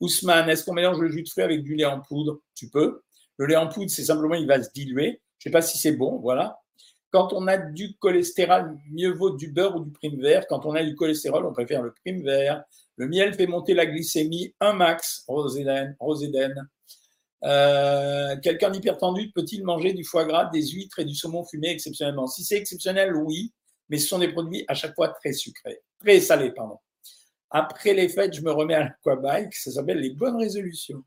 Ousmane, 0.00 0.48
est-ce 0.48 0.64
qu'on 0.64 0.74
mélange 0.74 0.98
le 0.98 1.08
jus 1.08 1.22
de 1.22 1.28
fruits 1.28 1.44
avec 1.44 1.62
du 1.62 1.74
lait 1.74 1.84
en 1.84 2.00
poudre? 2.00 2.40
Tu 2.54 2.68
peux. 2.68 3.02
Le 3.36 3.46
lait 3.46 3.56
en 3.56 3.68
poudre, 3.68 3.90
c'est 3.90 4.04
simplement, 4.04 4.34
il 4.34 4.46
va 4.46 4.62
se 4.62 4.70
diluer. 4.72 5.20
Je 5.38 5.48
ne 5.48 5.50
sais 5.50 5.52
pas 5.52 5.62
si 5.62 5.78
c'est 5.78 5.92
bon, 5.92 6.18
voilà. 6.20 6.58
Quand 7.10 7.32
on 7.32 7.46
a 7.46 7.56
du 7.56 7.96
cholestérol, 7.98 8.76
mieux 8.90 9.12
vaut 9.12 9.30
du 9.30 9.52
beurre 9.52 9.76
ou 9.76 9.80
du 9.84 9.90
prime 9.92 10.20
vert. 10.20 10.46
Quand 10.48 10.66
on 10.66 10.74
a 10.74 10.82
du 10.82 10.96
cholestérol, 10.96 11.46
on 11.46 11.52
préfère 11.52 11.82
le 11.82 11.92
prime 11.92 12.24
vert. 12.24 12.64
Le 12.96 13.06
miel 13.08 13.34
fait 13.34 13.46
monter 13.46 13.74
la 13.74 13.86
glycémie 13.86 14.54
un 14.60 14.72
max, 14.72 15.24
Roséden. 15.28 15.94
Euh, 17.42 18.36
Quelqu'un 18.42 18.70
d'hypertendu 18.70 19.30
peut-il 19.34 19.64
manger 19.64 19.92
du 19.92 20.04
foie 20.04 20.24
gras, 20.24 20.46
des 20.46 20.66
huîtres 20.66 21.00
et 21.00 21.04
du 21.04 21.14
saumon 21.14 21.44
fumé 21.44 21.68
exceptionnellement? 21.68 22.26
Si 22.26 22.44
c'est 22.44 22.56
exceptionnel, 22.56 23.14
oui, 23.16 23.52
mais 23.88 23.98
ce 23.98 24.08
sont 24.08 24.18
des 24.18 24.32
produits 24.32 24.64
à 24.68 24.74
chaque 24.74 24.94
fois 24.94 25.08
très 25.08 25.32
sucrés, 25.32 25.80
très 26.00 26.20
salés, 26.20 26.52
pardon. 26.52 26.78
Après 27.50 27.94
les 27.94 28.08
fêtes, 28.08 28.34
je 28.34 28.42
me 28.42 28.50
remets 28.50 28.74
à 28.74 28.84
l'aquabike, 28.84 29.54
ça 29.54 29.70
s'appelle 29.70 29.98
les 29.98 30.10
bonnes 30.10 30.36
résolutions. 30.36 31.02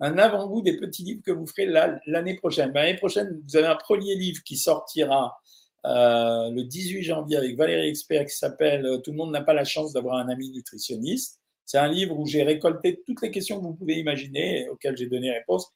Un 0.00 0.18
avant-goût 0.18 0.62
des 0.62 0.76
petits 0.76 1.04
livres 1.04 1.22
que 1.24 1.30
vous 1.30 1.46
ferez 1.46 1.66
l'année 2.06 2.34
prochaine. 2.34 2.72
Ben, 2.72 2.82
l'année 2.82 2.98
prochaine, 2.98 3.40
vous 3.46 3.56
avez 3.56 3.68
un 3.68 3.76
premier 3.76 4.16
livre 4.16 4.42
qui 4.44 4.56
sortira 4.56 5.38
euh, 5.86 6.50
le 6.50 6.64
18 6.64 7.02
janvier 7.02 7.36
avec 7.36 7.56
Valérie 7.56 7.88
Expert 7.88 8.26
qui 8.26 8.36
s'appelle 8.36 8.86
euh, 8.86 8.98
Tout 8.98 9.12
le 9.12 9.16
monde 9.16 9.32
n'a 9.32 9.42
pas 9.42 9.52
la 9.52 9.64
chance 9.64 9.92
d'avoir 9.92 10.16
un 10.16 10.28
ami 10.28 10.50
nutritionniste. 10.50 11.40
C'est 11.64 11.78
un 11.78 11.88
livre 11.88 12.18
où 12.18 12.26
j'ai 12.26 12.42
récolté 12.42 13.02
toutes 13.06 13.22
les 13.22 13.30
questions 13.30 13.58
que 13.58 13.64
vous 13.64 13.74
pouvez 13.74 13.98
imaginer 13.98 14.68
auxquelles 14.68 14.96
j'ai 14.96 15.06
donné 15.06 15.30
réponse. 15.30 15.68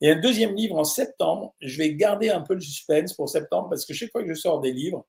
Et 0.00 0.10
un 0.10 0.20
deuxième 0.20 0.54
livre 0.54 0.76
en 0.76 0.84
septembre. 0.84 1.54
Je 1.60 1.78
vais 1.78 1.94
garder 1.94 2.30
un 2.30 2.40
peu 2.40 2.54
le 2.54 2.60
suspense 2.60 3.14
pour 3.14 3.28
septembre 3.28 3.68
parce 3.70 3.84
que 3.84 3.94
chaque 3.94 4.10
fois 4.10 4.22
que 4.22 4.28
je 4.28 4.34
sors 4.34 4.60
des 4.60 4.72
livres, 4.72 5.06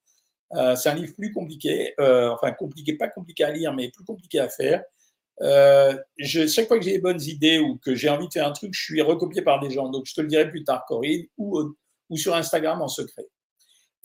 euh, 0.56 0.76
c'est 0.76 0.90
un 0.90 0.96
livre 0.96 1.14
plus 1.16 1.32
compliqué, 1.32 1.94
enfin 1.98 2.52
compliqué, 2.52 2.96
pas 2.96 3.08
compliqué 3.08 3.44
à 3.44 3.52
lire, 3.52 3.74
mais 3.74 3.90
plus 3.90 4.06
compliqué 4.06 4.40
à 4.40 4.50
faire. 4.50 4.84
Euh, 5.42 5.98
je, 6.18 6.48
chaque 6.48 6.68
fois 6.68 6.78
que 6.78 6.86
j'ai 6.86 6.94
des 6.94 7.02
bonnes 7.02 7.22
idées 7.22 7.60
ou 7.60 7.78
que 7.78 7.96
j'ai 7.96 8.10
envie 8.10 8.28
de 8.28 8.34
faire 8.34 8.48
un 8.48 8.52
truc, 8.52 8.74
je 8.74 8.84
suis 8.84 9.02
recopié 9.02 9.42
par 9.42 9.60
des 9.60 9.72
gens. 9.72 9.90
Donc, 9.90 10.06
je 10.06 10.14
te 10.14 10.22
le 10.22 10.28
dirai 10.28 10.50
plus 10.50 10.64
tard, 10.64 10.86
Corinne, 10.88 11.26
ou, 11.38 11.76
ou 12.10 12.18
sur 12.18 12.36
Instagram 12.36 12.82
en 12.82 12.88
secret. 12.88 13.26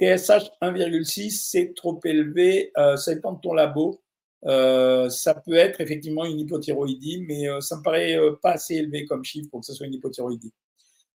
TSH 0.01 0.51
1,6, 0.63 1.31
c'est 1.31 1.75
trop 1.75 2.01
élevé. 2.05 2.71
Euh, 2.79 2.97
ça 2.97 3.15
dépend 3.15 3.33
de 3.33 3.41
ton 3.41 3.53
labo. 3.53 4.01
Euh, 4.47 5.11
ça 5.11 5.35
peut 5.35 5.55
être 5.55 5.81
effectivement 5.81 6.25
une 6.25 6.39
hypothyroïdie, 6.41 7.25
mais 7.27 7.49
euh, 7.49 7.61
ça 7.61 7.77
me 7.77 7.83
paraît 7.83 8.17
euh, 8.17 8.37
pas 8.41 8.53
assez 8.53 8.77
élevé 8.77 9.05
comme 9.05 9.25
chiffre 9.25 9.49
pour 9.51 9.61
que 9.61 9.67
ce 9.67 9.75
soit 9.75 9.87
une 9.87 9.95
hypothyroïdie. 9.95 10.53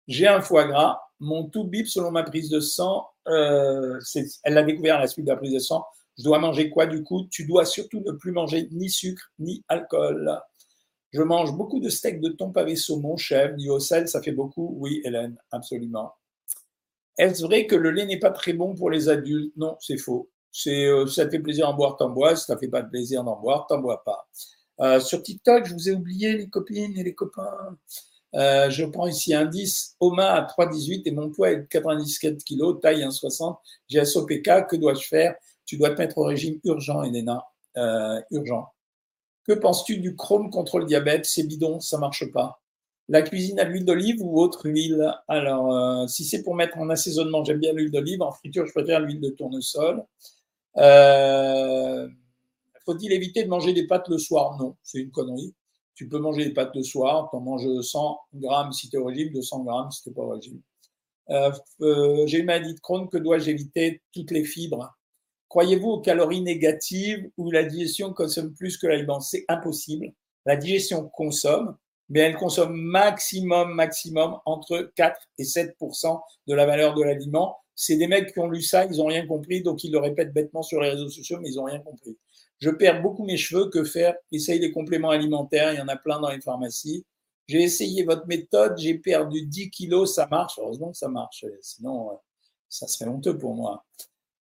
J'ai 0.09 0.27
un 0.27 0.41
foie 0.41 0.65
gras. 0.65 1.01
Mon 1.21 1.49
tout 1.49 1.65
bip, 1.65 1.87
selon 1.87 2.11
ma 2.11 2.25
prise 2.25 2.51
de 2.51 2.59
sang, 2.59 3.07
euh, 3.29 4.01
elle 4.43 4.55
l'a 4.55 4.65
découvert 4.65 4.97
à 4.97 5.01
la 5.01 5.07
suite 5.07 5.25
de 5.25 5.31
la 5.31 5.37
prise 5.37 5.53
de 5.53 5.61
sang. 5.61 5.85
Je 6.19 6.25
dois 6.25 6.39
manger 6.39 6.69
quoi 6.69 6.87
du 6.87 7.03
coup? 7.05 7.29
Tu 7.31 7.47
dois 7.47 7.65
surtout 7.65 8.01
ne 8.01 8.13
plus 8.13 8.33
manger 8.33 8.69
ni 8.73 8.91
sucre 8.91 9.31
ni 9.39 9.65
alcool. 9.69 10.41
Je 11.13 11.23
mange 11.23 11.53
beaucoup 11.53 11.79
de 11.79 11.89
steaks 11.89 12.21
de 12.21 12.31
thon 12.31 12.51
pavé 12.51 12.75
saumon, 12.75 13.17
chèvre, 13.17 13.55
ni 13.57 13.69
au 13.71 13.79
sel, 13.79 14.09
ça 14.09 14.21
fait 14.21 14.33
beaucoup. 14.33 14.75
Oui, 14.79 15.01
Hélène, 15.05 15.37
absolument. 15.51 16.13
Est-ce 17.19 17.43
vrai 17.43 17.67
que 17.67 17.77
le 17.77 17.91
lait 17.91 18.07
n'est 18.07 18.19
pas 18.19 18.31
très 18.31 18.55
bon 18.55 18.75
pour 18.75 18.91
les 18.91 19.09
adultes? 19.09 19.55
Non, 19.57 19.77
c'est 19.79 19.99
faux. 19.99 20.31
C'est, 20.53 20.85
euh, 20.85 21.07
ça 21.07 21.29
fait 21.29 21.38
plaisir 21.41 21.67
d'en 21.67 21.75
boire, 21.75 21.97
t'en 21.97 22.11
bois. 22.11 22.37
Si 22.37 22.45
ça 22.45 22.59
fait 22.59 22.69
pas 22.69 22.83
plaisir 22.83 23.25
d'en 23.25 23.37
boire, 23.37 23.67
t'en 23.67 23.79
bois 23.79 24.05
pas. 24.05 24.29
Euh, 24.81 25.01
sur 25.01 25.23
TikTok, 25.23 25.67
je 25.67 25.73
vous 25.73 25.88
ai 25.88 25.93
oublié 25.93 26.37
les 26.37 26.49
copines 26.49 26.97
et 26.97 27.03
les 27.03 27.15
copains. 27.15 27.77
Euh, 28.35 28.71
je 28.71 28.85
prends 28.85 29.07
ici 29.07 29.35
un 29.35 29.47
10, 29.47 29.97
OMA 30.01 30.33
à 30.33 30.43
3,18 30.43 31.03
et 31.07 31.11
mon 31.11 31.31
poids 31.31 31.51
est 31.51 31.57
de 31.57 31.62
97 31.62 32.45
kg, 32.45 32.81
taille 32.81 33.03
1,60. 33.03 33.57
J'ai 33.88 34.05
SOPK, 34.05 34.67
que 34.69 34.77
dois-je 34.77 35.07
faire? 35.07 35.35
Tu 35.65 35.79
dois 35.79 35.91
te 35.91 35.99
mettre 35.99 36.19
au 36.19 36.25
régime 36.25 36.59
urgent, 36.65 37.03
Elena. 37.03 37.45
Urgent. 38.31 38.69
Que 39.45 39.53
penses-tu 39.53 39.99
du 39.99 40.17
chrome 40.17 40.51
contre 40.51 40.79
le 40.79 40.85
diabète? 40.85 41.25
C'est 41.25 41.45
bidon, 41.45 41.81
ça 41.81 41.99
marche 41.99 42.31
pas. 42.31 42.61
La 43.09 43.23
cuisine 43.23 43.59
à 43.59 43.65
l'huile 43.65 43.85
d'olive 43.85 44.21
ou 44.21 44.41
autre 44.41 44.69
huile? 44.69 45.12
Alors, 45.29 46.09
si 46.09 46.25
c'est 46.25 46.43
pour 46.43 46.55
mettre 46.55 46.79
en 46.79 46.91
assaisonnement, 46.91 47.45
j'aime 47.45 47.59
bien 47.59 47.73
l'huile 47.73 47.91
d'olive. 47.91 48.23
En 48.23 48.33
friture, 48.33 48.67
je 48.67 48.73
préfère 48.73 49.01
l'huile 49.01 49.21
de 49.21 49.31
tournesol. 49.31 50.05
Euh, 50.79 52.09
Faut-il 52.85 53.13
éviter 53.13 53.45
de 53.45 53.49
manger 53.49 53.73
des 53.73 53.87
pâtes 53.87 54.09
le 54.09 54.19
soir? 54.19 54.57
Non, 54.59 54.77
c'est 54.83 54.99
une 55.01 55.11
connerie. 55.11 55.55
Tu 55.95 56.09
peux 56.09 56.19
manger 56.19 56.47
des 56.47 56.53
pâtes 56.55 56.75
le 56.75 56.83
soir, 56.83 57.29
tu 57.31 57.37
en 57.37 57.41
manges 57.41 57.81
100 57.83 58.19
grammes 58.35 58.73
si 58.73 58.89
tu 58.89 58.97
es 58.97 58.99
au 58.99 59.05
régime, 59.05 59.33
200 59.33 59.65
grammes 59.65 59.91
si 59.91 60.03
tu 60.03 60.09
n'es 60.09 60.15
pas 60.15 60.23
au 60.23 60.31
régime. 60.31 60.61
Euh, 61.31 61.53
euh, 61.83 62.27
J'ai 62.27 62.39
une 62.39 62.47
maladie 62.47 62.75
de 62.75 62.81
Crohn, 62.81 63.09
que 63.09 63.19
dois-je 63.19 63.51
éviter? 63.51 64.03
Toutes 64.13 64.31
les 64.31 64.45
fibres. 64.45 64.97
Croyez-vous 65.49 65.89
aux 65.91 66.01
calories 66.01 66.41
négatives 66.41 67.31
où 67.37 67.51
la 67.51 67.63
digestion 67.65 68.13
consomme 68.15 68.55
plus 68.55 68.79
que 68.79 68.87
l'aliment? 68.87 69.21
C'est 69.21 69.45
impossible. 69.49 70.13
La 70.47 70.57
digestion 70.57 71.09
consomme, 71.09 71.77
mais 72.09 72.21
elle 72.21 72.37
consomme 72.37 72.75
maximum, 72.75 73.75
maximum 73.75 74.39
entre 74.47 74.93
4 74.97 75.21
et 75.39 75.45
7% 75.45 76.21
de 76.47 76.55
la 76.55 76.67
valeur 76.67 76.95
de 76.95 77.03
l'aliment. 77.03 77.59
C'est 77.75 77.97
des 77.97 78.07
mecs 78.07 78.33
qui 78.33 78.39
ont 78.39 78.49
lu 78.49 78.63
ça, 78.63 78.85
ils 78.85 78.99
n'ont 78.99 79.07
rien 79.07 79.27
compris, 79.27 79.63
donc 79.63 79.83
ils 79.85 79.93
le 79.93 79.99
répètent 79.99 80.33
bêtement 80.33 80.63
sur 80.63 80.81
les 80.81 80.91
réseaux 80.91 81.09
sociaux, 81.09 81.39
mais 81.41 81.51
ils 81.51 81.57
n'ont 81.57 81.65
rien 81.65 81.81
compris. 81.81 82.17
Je 82.59 82.71
perds 82.71 83.03
beaucoup 83.03 83.25
mes 83.25 83.37
cheveux, 83.37 83.71
que 83.71 83.83
faire? 83.83 84.15
Essaye 84.31 84.61
des 84.61 84.71
compléments 84.73 85.11
alimentaires, 85.11 85.73
il 85.73 85.79
y 85.79 85.83
en 85.83 85.89
a 85.89 85.97
plein 85.97 86.21
dans 86.21 86.31
les 86.31 86.41
pharmacies. 86.41 87.05
J'ai 87.49 87.63
essayé 87.63 88.05
votre 88.05 88.27
méthode, 88.27 88.79
j'ai 88.79 88.95
perdu 88.95 89.43
10 89.43 89.71
kilos, 89.71 90.15
ça 90.15 90.27
marche, 90.31 90.59
heureusement 90.59 90.93
que 90.93 90.97
ça 90.97 91.09
marche, 91.09 91.45
sinon 91.61 92.13
euh, 92.13 92.15
ça 92.69 92.87
serait 92.87 93.11
honteux 93.11 93.37
pour 93.37 93.55
moi. 93.55 93.85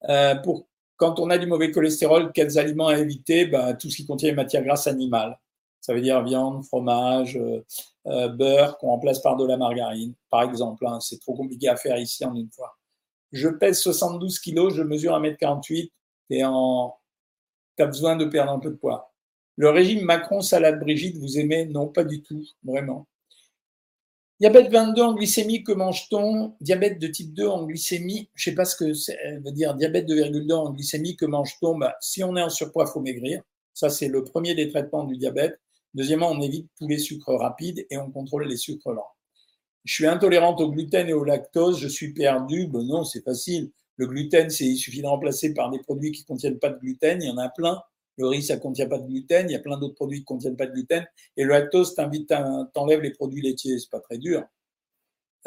Euh, 0.09 0.35
pour, 0.35 0.67
quand 0.97 1.19
on 1.19 1.29
a 1.29 1.37
du 1.37 1.47
mauvais 1.47 1.71
cholestérol, 1.71 2.31
quels 2.31 2.59
aliments 2.59 2.89
à 2.89 2.99
éviter? 2.99 3.47
Bah, 3.47 3.73
Tout 3.73 3.89
ce 3.89 3.97
qui 3.97 4.05
contient 4.05 4.33
matière 4.33 4.63
grasse 4.63 4.87
animale. 4.87 5.39
Ça 5.79 5.95
veut 5.95 6.01
dire 6.01 6.23
viande, 6.23 6.63
fromage, 6.65 7.37
euh 7.37 8.29
beurre 8.29 8.77
qu'on 8.77 8.89
remplace 8.89 9.19
par 9.19 9.35
de 9.35 9.45
la 9.45 9.57
margarine, 9.57 10.13
par 10.29 10.43
exemple. 10.43 10.85
Hein. 10.85 10.99
C'est 10.99 11.19
trop 11.19 11.33
compliqué 11.33 11.69
à 11.69 11.75
faire 11.75 11.97
ici 11.97 12.23
en 12.23 12.35
une 12.35 12.51
fois. 12.51 12.77
Je 13.31 13.49
pèse 13.49 13.79
72 13.79 14.39
kilos, 14.39 14.73
je 14.73 14.83
mesure 14.83 15.13
1m48 15.13 15.91
et 16.31 16.43
en 16.45 16.95
tu 17.77 17.83
as 17.83 17.85
besoin 17.85 18.15
de 18.15 18.25
perdre 18.25 18.51
un 18.51 18.59
peu 18.59 18.69
de 18.69 18.75
poids. 18.75 19.13
Le 19.57 19.69
régime 19.69 20.03
Macron-Salade 20.03 20.79
Brigitte, 20.79 21.17
vous 21.17 21.39
aimez? 21.39 21.65
Non, 21.65 21.87
pas 21.87 22.03
du 22.03 22.21
tout, 22.21 22.43
vraiment. 22.63 23.07
Diabète 24.39 24.71
22 24.71 25.01
en 25.03 25.13
glycémie, 25.13 25.63
que 25.63 25.71
mange-t-on? 25.71 26.55
Diabète 26.61 26.99
de 26.99 27.07
type 27.07 27.33
2 27.33 27.47
en 27.47 27.65
glycémie, 27.65 28.27
je 28.33 28.49
ne 28.49 28.51
sais 28.51 28.55
pas 28.55 28.65
ce 28.65 28.75
que 28.75 28.93
ça 28.93 29.13
veut 29.45 29.51
dire. 29.51 29.75
Diabète 29.75 30.07
2,2 30.07 30.51
en 30.51 30.71
glycémie, 30.71 31.15
que 31.15 31.25
mange-t-on? 31.25 31.77
Bah, 31.77 31.95
Si 32.01 32.23
on 32.23 32.35
est 32.35 32.41
en 32.41 32.49
surpoids, 32.49 32.85
il 32.87 32.91
faut 32.91 33.01
maigrir. 33.01 33.43
Ça, 33.73 33.89
c'est 33.89 34.07
le 34.07 34.23
premier 34.23 34.55
des 34.55 34.69
traitements 34.69 35.03
du 35.03 35.15
diabète. 35.15 35.59
Deuxièmement, 35.93 36.31
on 36.31 36.41
évite 36.41 36.67
tous 36.77 36.87
les 36.87 36.97
sucres 36.97 37.35
rapides 37.35 37.85
et 37.89 37.97
on 37.97 38.09
contrôle 38.09 38.47
les 38.47 38.57
sucres 38.57 38.91
lents. 38.91 39.11
Je 39.83 39.93
suis 39.93 40.05
intolérante 40.05 40.61
au 40.61 40.69
gluten 40.69 41.07
et 41.09 41.13
au 41.13 41.23
lactose, 41.23 41.79
je 41.79 41.87
suis 41.87 42.13
perdu. 42.13 42.67
Ben 42.67 42.83
non, 42.83 43.03
c'est 43.03 43.23
facile. 43.23 43.71
Le 43.97 44.07
gluten, 44.07 44.47
il 44.59 44.77
suffit 44.77 45.01
de 45.01 45.07
remplacer 45.07 45.53
par 45.53 45.69
des 45.71 45.79
produits 45.79 46.11
qui 46.11 46.21
ne 46.21 46.27
contiennent 46.27 46.59
pas 46.59 46.69
de 46.69 46.79
gluten. 46.79 47.21
Il 47.21 47.27
y 47.27 47.31
en 47.31 47.37
a 47.37 47.49
plein. 47.49 47.81
Le 48.17 48.27
riz, 48.27 48.43
ça 48.43 48.55
ne 48.55 48.61
contient 48.61 48.87
pas 48.87 48.99
de 48.99 49.07
gluten. 49.07 49.49
Il 49.49 49.53
y 49.53 49.55
a 49.55 49.59
plein 49.59 49.77
d'autres 49.77 49.95
produits 49.95 50.19
qui 50.19 50.23
ne 50.23 50.27
contiennent 50.27 50.55
pas 50.55 50.67
de 50.67 50.73
gluten. 50.73 51.05
Et 51.37 51.43
le 51.43 51.49
lactose 51.49 51.95
t'invite, 51.95 52.33
t'enlève 52.73 53.01
les 53.01 53.11
produits 53.11 53.41
laitiers. 53.41 53.79
C'est 53.79 53.89
pas 53.89 53.99
très 53.99 54.17
dur. 54.17 54.43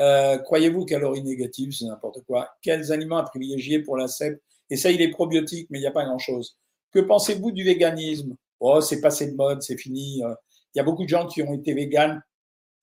Euh, 0.00 0.38
croyez-vous 0.38 0.84
calories 0.84 1.22
négatives, 1.22 1.72
c'est 1.72 1.84
n'importe 1.84 2.22
quoi? 2.26 2.50
Quels 2.62 2.90
aliments 2.90 3.18
à 3.18 3.22
privilégier 3.22 3.78
pour 3.78 3.96
la 3.96 4.08
CEP 4.08 4.42
Essaye 4.70 4.96
les 4.96 5.08
probiotiques, 5.08 5.68
mais 5.70 5.78
il 5.78 5.82
n'y 5.82 5.86
a 5.86 5.92
pas 5.92 6.04
grand-chose. 6.04 6.56
Que 6.90 7.00
pensez-vous 7.00 7.52
du 7.52 7.62
véganisme? 7.62 8.34
Oh, 8.58 8.80
c'est 8.80 9.00
passé 9.00 9.30
de 9.30 9.36
mode, 9.36 9.62
c'est 9.62 9.76
fini. 9.76 10.18
Il 10.18 10.78
y 10.78 10.80
a 10.80 10.84
beaucoup 10.84 11.04
de 11.04 11.08
gens 11.08 11.26
qui 11.26 11.42
ont 11.42 11.54
été 11.54 11.74
véganes. 11.74 12.22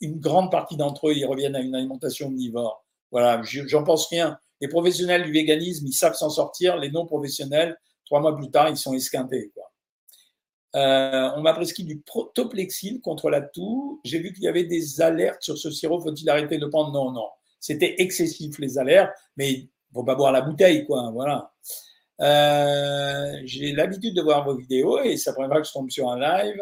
Une 0.01 0.19
grande 0.19 0.51
partie 0.51 0.77
d'entre 0.77 1.09
eux, 1.09 1.13
ils 1.15 1.25
reviennent 1.25 1.55
à 1.55 1.61
une 1.61 1.75
alimentation 1.75 2.27
omnivore. 2.27 2.83
Voilà, 3.11 3.41
j'en 3.43 3.83
pense 3.83 4.07
rien. 4.07 4.37
Les 4.59 4.67
professionnels 4.67 5.23
du 5.23 5.31
véganisme, 5.31 5.87
ils 5.87 5.93
savent 5.93 6.15
s'en 6.15 6.29
sortir. 6.29 6.77
Les 6.77 6.91
non-professionnels, 6.91 7.77
trois 8.05 8.19
mois 8.19 8.35
plus 8.35 8.49
tard, 8.51 8.69
ils 8.69 8.77
sont 8.77 8.93
esquintés. 8.93 9.51
Euh, 10.75 11.29
on 11.35 11.41
m'a 11.41 11.53
prescrit 11.53 11.83
du 11.83 11.99
protoplexil 11.99 13.01
contre 13.01 13.29
la 13.29 13.41
toux. 13.41 13.99
J'ai 14.05 14.19
vu 14.19 14.31
qu'il 14.33 14.43
y 14.43 14.47
avait 14.47 14.63
des 14.63 15.01
alertes 15.01 15.41
sur 15.41 15.57
ce 15.57 15.69
sirop. 15.69 15.99
Faut-il 15.99 16.29
arrêter 16.29 16.57
de 16.57 16.65
prendre? 16.65 16.91
Non, 16.91 17.11
non. 17.11 17.27
C'était 17.59 17.95
excessif 18.01 18.57
les 18.59 18.77
alertes, 18.77 19.11
mais 19.35 19.67
faut 19.93 20.03
pas 20.03 20.15
boire 20.15 20.31
la 20.31 20.41
bouteille, 20.41 20.85
quoi. 20.85 21.11
Voilà. 21.11 21.51
Euh, 22.21 23.41
j'ai 23.45 23.73
l'habitude 23.73 24.15
de 24.15 24.21
voir 24.21 24.45
vos 24.45 24.55
vidéos 24.55 24.99
et 25.01 25.17
ça 25.17 25.33
pourrait 25.33 25.49
que 25.61 25.67
je 25.67 25.71
tombe 25.71 25.89
sur 25.89 26.09
un 26.09 26.19
live. 26.19 26.61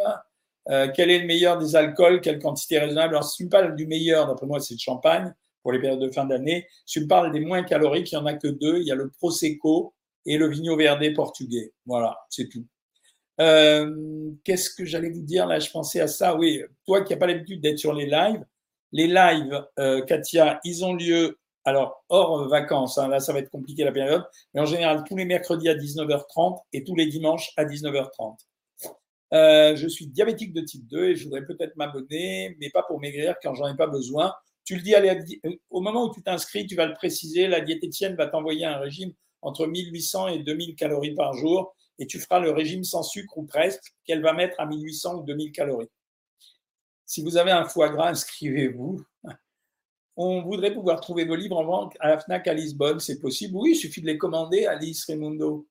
Euh, 0.70 0.88
quel 0.94 1.10
est 1.10 1.20
le 1.20 1.26
meilleur 1.26 1.58
des 1.58 1.76
alcools? 1.76 2.22
Quelle 2.22 2.40
quantité 2.40 2.80
raisonnable? 2.80 3.16
Alors, 3.16 3.24
si 3.24 3.38
tu 3.38 3.46
me 3.46 3.50
parles 3.50 3.76
du 3.76 3.88
meilleur, 3.88 4.28
d'après 4.28 4.46
moi, 4.46 4.60
c'est 4.60 4.76
le 4.76 4.80
champagne 4.80 5.34
pour 5.64 5.72
les 5.72 5.80
périodes 5.80 6.00
de 6.00 6.12
fin 6.12 6.26
d'année. 6.26 6.68
Si 6.86 7.00
tu 7.00 7.06
me 7.06 7.08
parles 7.08 7.32
des 7.32 7.40
moins 7.40 7.64
caloriques, 7.64 8.12
il 8.12 8.16
n'y 8.16 8.22
en 8.22 8.26
a 8.26 8.34
que 8.34 8.48
deux. 8.48 8.80
Il 8.80 8.88
y 8.88 8.92
a 8.92 8.96
le 8.96 9.10
Prosecco 9.10 9.94
et 10.26 10.38
le 10.38 10.48
Vigno 10.48 10.76
Verde 10.78 11.14
portugais. 11.16 11.74
Voilà, 11.86 12.18
c'est 12.30 12.48
tout. 12.48 12.66
Euh, 13.42 14.32
Qu'est-ce 14.44 14.70
que 14.70 14.86
j'allais 14.86 15.10
vous 15.10 15.22
dire? 15.22 15.48
Là 15.48 15.60
Je 15.60 15.70
pensais 15.72 16.02
à 16.02 16.08
ça. 16.08 16.36
Oui, 16.36 16.62
toi 16.86 17.02
qui 17.02 17.14
n'as 17.14 17.20
pas 17.20 17.28
l'habitude 17.28 17.62
d'être 17.62 17.80
sur 17.80 17.94
les 17.94 18.06
lives, 18.06 18.46
les 18.92 19.08
lives, 19.08 19.66
euh, 19.80 20.02
Katia, 20.02 20.60
ils 20.64 20.84
ont 20.84 20.94
lieu, 20.94 21.38
alors 21.64 22.04
hors 22.10 22.48
vacances, 22.48 22.98
hein, 22.98 23.08
là 23.08 23.20
ça 23.20 23.34
va 23.34 23.40
être 23.40 23.50
compliqué 23.50 23.84
la 23.84 23.92
période, 23.92 24.26
mais 24.54 24.62
en 24.62 24.66
général 24.66 25.04
tous 25.08 25.16
les 25.16 25.26
mercredis 25.26 25.70
à 25.70 25.76
19h30 25.76 26.60
et 26.74 26.84
tous 26.84 26.96
les 26.96 27.06
dimanches 27.06 27.52
à 27.58 27.66
19h30. 27.66 28.38
Euh, 29.34 29.76
je 29.76 29.88
suis 29.88 30.08
diabétique 30.08 30.54
de 30.54 30.62
type 30.62 30.88
2 30.88 31.10
et 31.10 31.16
je 31.16 31.26
voudrais 31.26 31.46
peut-être 31.46 31.76
m'abonner, 31.76 32.58
mais 32.60 32.70
pas 32.70 32.84
pour 32.84 33.00
maigrir 33.00 33.36
quand 33.42 33.54
j'en 33.54 33.68
ai 33.68 33.78
pas 33.78 33.88
besoin. 33.88 34.34
Tu 34.66 34.76
le 34.76 34.82
dis 34.82 34.96
euh, 34.96 35.52
au 35.70 35.82
moment 35.82 36.06
où 36.06 36.14
tu 36.14 36.22
t'inscris, 36.22 36.66
tu 36.68 36.76
vas 36.76 36.86
le 36.86 36.94
préciser, 36.94 37.48
la 37.48 37.62
diététicienne 37.62 38.16
va 38.16 38.28
t'envoyer 38.28 38.66
un 38.66 38.78
régime 38.78 39.14
entre 39.42 39.68
1800 39.68 40.30
et 40.30 40.40
2000 40.40 40.76
calories 40.76 41.16
par 41.16 41.34
jour 41.34 41.76
et 42.00 42.08
tu 42.08 42.20
feras 42.20 42.40
le 42.40 42.52
régime 42.52 42.84
sans 42.84 43.04
sucre 43.04 43.38
ou 43.38 43.44
presque 43.44 43.94
qu'elle 44.06 44.22
va 44.22 44.34
mettre 44.34 44.60
à 44.60 44.66
1800 44.66 45.20
ou 45.20 45.24
2000 45.24 45.52
calories. 45.52 45.90
Si 47.06 47.24
vous 47.24 47.38
avez 47.38 47.52
un 47.52 47.66
foie 47.66 47.90
gras, 47.90 48.10
inscrivez-vous. 48.12 49.04
On 50.16 50.42
voudrait 50.42 50.74
pouvoir 50.74 51.00
trouver 51.00 51.24
vos 51.24 51.36
livres 51.36 51.58
en 51.58 51.64
vente 51.64 51.96
à 52.02 52.10
la 52.10 52.20
FNAC 52.20 52.48
à 52.48 52.54
Lisbonne, 52.54 53.00
c'est 53.00 53.20
possible. 53.20 53.56
Oui, 53.56 53.72
il 53.72 53.76
suffit 53.76 54.02
de 54.02 54.08
les 54.08 54.18
commander, 54.18 54.66
Alice 54.66 55.06
Raimundo. 55.06 55.66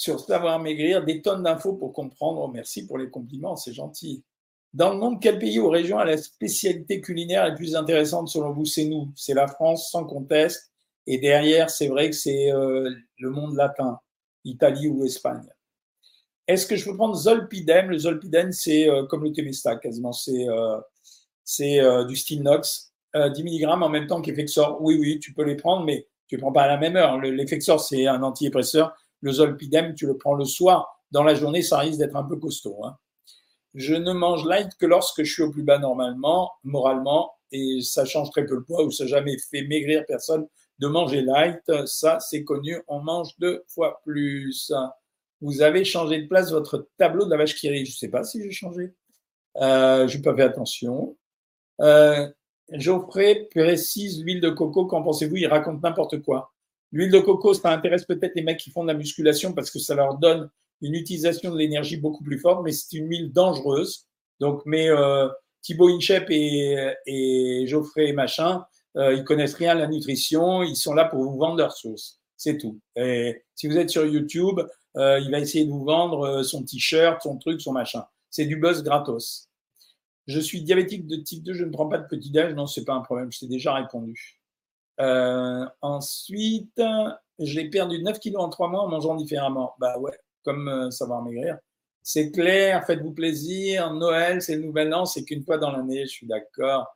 Sur 0.00 0.18
Savoir 0.18 0.58
Maigrir, 0.58 1.04
des 1.04 1.20
tonnes 1.20 1.42
d'infos 1.42 1.74
pour 1.74 1.92
comprendre. 1.92 2.50
Merci 2.50 2.86
pour 2.86 2.96
les 2.96 3.10
compliments, 3.10 3.54
c'est 3.54 3.74
gentil. 3.74 4.24
Dans 4.72 4.94
le 4.94 4.98
monde, 4.98 5.20
quel 5.20 5.38
pays 5.38 5.60
ou 5.60 5.68
région 5.68 5.98
a 5.98 6.06
la 6.06 6.16
spécialité 6.16 7.02
culinaire 7.02 7.44
la 7.44 7.54
plus 7.54 7.76
intéressante 7.76 8.30
selon 8.30 8.50
vous? 8.54 8.64
C'est 8.64 8.86
nous, 8.86 9.12
c'est 9.14 9.34
la 9.34 9.46
France 9.46 9.90
sans 9.90 10.06
conteste. 10.06 10.72
Et 11.06 11.18
derrière, 11.18 11.68
c'est 11.68 11.88
vrai 11.88 12.08
que 12.08 12.16
c'est 12.16 12.50
euh, 12.50 12.90
le 13.18 13.30
monde 13.30 13.56
latin, 13.56 14.00
Italie 14.42 14.88
ou 14.88 15.04
Espagne. 15.04 15.46
Est-ce 16.46 16.66
que 16.66 16.76
je 16.76 16.86
peux 16.86 16.96
prendre 16.96 17.14
Zolpidem? 17.14 17.90
Le 17.90 17.98
Zolpidem, 17.98 18.52
c'est 18.52 18.88
euh, 18.88 19.04
comme 19.04 19.22
le 19.22 19.32
Temesta, 19.32 19.76
quasiment. 19.76 20.12
C'est 20.12 20.48
euh, 21.78 22.04
du 22.06 22.16
Stilnox, 22.16 22.94
10 23.14 23.44
mg 23.44 23.68
en 23.68 23.90
même 23.90 24.06
temps 24.06 24.22
qu'Effexor. 24.22 24.80
Oui, 24.80 24.96
oui, 24.98 25.18
tu 25.18 25.34
peux 25.34 25.44
les 25.44 25.56
prendre, 25.56 25.84
mais 25.84 26.06
tu 26.26 26.36
ne 26.36 26.40
prends 26.40 26.52
pas 26.52 26.62
à 26.62 26.68
la 26.68 26.78
même 26.78 26.96
heure. 26.96 27.18
L'Effexor, 27.18 27.80
c'est 27.80 28.06
un 28.06 28.22
antidépresseur. 28.22 28.96
Le 29.20 29.32
Zolpidem, 29.32 29.94
tu 29.94 30.06
le 30.06 30.16
prends 30.16 30.34
le 30.34 30.44
soir. 30.44 31.02
Dans 31.10 31.24
la 31.24 31.34
journée, 31.34 31.62
ça 31.62 31.78
risque 31.78 31.98
d'être 31.98 32.16
un 32.16 32.24
peu 32.24 32.36
costaud. 32.36 32.84
Hein. 32.84 32.96
Je 33.74 33.94
ne 33.94 34.12
mange 34.12 34.46
light 34.46 34.74
que 34.78 34.86
lorsque 34.86 35.22
je 35.22 35.32
suis 35.32 35.42
au 35.42 35.50
plus 35.50 35.62
bas 35.62 35.78
normalement, 35.78 36.50
moralement, 36.64 37.32
et 37.52 37.80
ça 37.82 38.04
change 38.04 38.30
très 38.30 38.46
peu 38.46 38.54
le 38.54 38.64
poids 38.64 38.84
ou 38.84 38.90
ça 38.90 39.06
jamais 39.06 39.36
fait 39.50 39.62
maigrir 39.62 40.04
personne 40.06 40.46
de 40.78 40.86
manger 40.88 41.22
light. 41.22 41.60
Ça, 41.86 42.18
c'est 42.20 42.44
connu. 42.44 42.80
On 42.88 43.00
mange 43.00 43.36
deux 43.38 43.62
fois 43.68 44.00
plus. 44.04 44.72
Vous 45.40 45.62
avez 45.62 45.84
changé 45.84 46.22
de 46.22 46.28
place 46.28 46.50
votre 46.50 46.88
tableau 46.96 47.24
de 47.24 47.30
la 47.30 47.36
vache 47.36 47.54
qui 47.54 47.68
rit. 47.68 47.86
Je 47.86 47.92
ne 47.92 47.96
sais 47.96 48.08
pas 48.08 48.24
si 48.24 48.42
j'ai 48.42 48.50
changé. 48.50 48.92
Euh, 49.56 50.06
je 50.06 50.16
n'ai 50.16 50.22
pas 50.22 50.34
fait 50.34 50.42
attention. 50.42 51.16
Euh, 51.80 52.28
Geoffrey 52.72 53.48
précise 53.50 54.22
l'huile 54.22 54.40
de 54.40 54.50
coco. 54.50 54.86
Qu'en 54.86 55.02
pensez-vous? 55.02 55.36
Il 55.36 55.46
raconte 55.46 55.82
n'importe 55.82 56.22
quoi. 56.22 56.49
L'huile 56.92 57.10
de 57.10 57.20
coco, 57.20 57.54
ça 57.54 57.70
intéresse 57.70 58.04
peut-être 58.04 58.34
les 58.34 58.42
mecs 58.42 58.58
qui 58.58 58.70
font 58.70 58.82
de 58.82 58.88
la 58.88 58.94
musculation 58.94 59.52
parce 59.52 59.70
que 59.70 59.78
ça 59.78 59.94
leur 59.94 60.18
donne 60.18 60.50
une 60.82 60.94
utilisation 60.94 61.52
de 61.52 61.58
l'énergie 61.58 61.96
beaucoup 61.96 62.24
plus 62.24 62.38
forte, 62.38 62.62
mais 62.64 62.72
c'est 62.72 62.96
une 62.96 63.08
huile 63.08 63.32
dangereuse. 63.32 64.06
Donc, 64.40 64.62
mais 64.64 64.88
euh, 64.88 65.28
Thibaut 65.62 65.88
Inchep 65.88 66.26
et, 66.30 66.94
et 67.06 67.64
Geoffrey 67.66 68.12
Machin, 68.12 68.64
euh, 68.96 69.14
ils 69.14 69.24
connaissent 69.24 69.54
rien 69.54 69.72
à 69.72 69.74
la 69.74 69.86
nutrition, 69.86 70.62
ils 70.62 70.76
sont 70.76 70.94
là 70.94 71.04
pour 71.04 71.22
vous 71.22 71.38
vendre 71.38 71.56
leur 71.56 71.72
sauce. 71.72 72.20
C'est 72.36 72.56
tout. 72.56 72.80
Et 72.96 73.44
si 73.54 73.68
vous 73.68 73.76
êtes 73.76 73.90
sur 73.90 74.06
YouTube, 74.06 74.60
euh, 74.96 75.20
il 75.20 75.30
va 75.30 75.38
essayer 75.38 75.64
de 75.64 75.70
vous 75.70 75.84
vendre 75.84 76.42
son 76.42 76.64
t-shirt, 76.64 77.22
son 77.22 77.36
truc, 77.36 77.60
son 77.60 77.72
machin. 77.72 78.04
C'est 78.30 78.46
du 78.46 78.56
buzz 78.56 78.82
gratos. 78.82 79.48
Je 80.26 80.40
suis 80.40 80.62
diabétique 80.62 81.06
de 81.06 81.16
type 81.16 81.42
2, 81.42 81.52
je 81.52 81.64
ne 81.64 81.70
prends 81.70 81.88
pas 81.88 81.98
de 81.98 82.06
petit-déj. 82.06 82.54
Non, 82.54 82.66
c'est 82.66 82.84
pas 82.84 82.94
un 82.94 83.00
problème, 83.00 83.30
je 83.30 83.40
t'ai 83.40 83.46
déjà 83.46 83.74
répondu. 83.74 84.39
Euh, 85.00 85.66
ensuite, 85.80 86.80
j'ai 87.38 87.70
perdu 87.70 88.02
9 88.02 88.18
kilos 88.18 88.42
en 88.42 88.48
3 88.48 88.68
mois 88.68 88.82
en 88.82 88.88
mangeant 88.88 89.14
différemment. 89.14 89.74
Bah 89.78 89.98
ouais, 89.98 90.18
comme 90.44 90.68
euh, 90.68 90.90
ça 90.90 91.06
va 91.06 91.20
maigrir. 91.22 91.58
C'est 92.02 92.30
clair, 92.30 92.84
faites-vous 92.86 93.12
plaisir. 93.12 93.92
Noël, 93.94 94.42
c'est 94.42 94.56
le 94.56 94.62
nouvel 94.62 94.92
an, 94.94 95.04
c'est 95.04 95.24
qu'une 95.24 95.44
fois 95.44 95.58
dans 95.58 95.70
l'année, 95.70 96.02
je 96.02 96.10
suis 96.10 96.26
d'accord. 96.26 96.86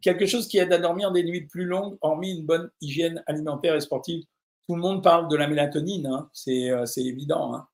Quelque 0.00 0.26
chose 0.26 0.48
qui 0.48 0.58
aide 0.58 0.72
à 0.72 0.78
dormir 0.78 1.12
des 1.12 1.24
nuits 1.24 1.46
plus 1.46 1.66
longues, 1.66 1.96
hormis 2.00 2.38
une 2.38 2.46
bonne 2.46 2.70
hygiène 2.80 3.22
alimentaire 3.26 3.74
et 3.74 3.80
sportive. 3.80 4.24
Tout 4.66 4.76
le 4.76 4.80
monde 4.80 5.02
parle 5.02 5.28
de 5.28 5.36
la 5.36 5.46
mélatonine, 5.46 6.06
hein. 6.06 6.30
euh, 6.48 6.86
c'est 6.86 7.02
évident. 7.02 7.54
Hein. 7.54 7.66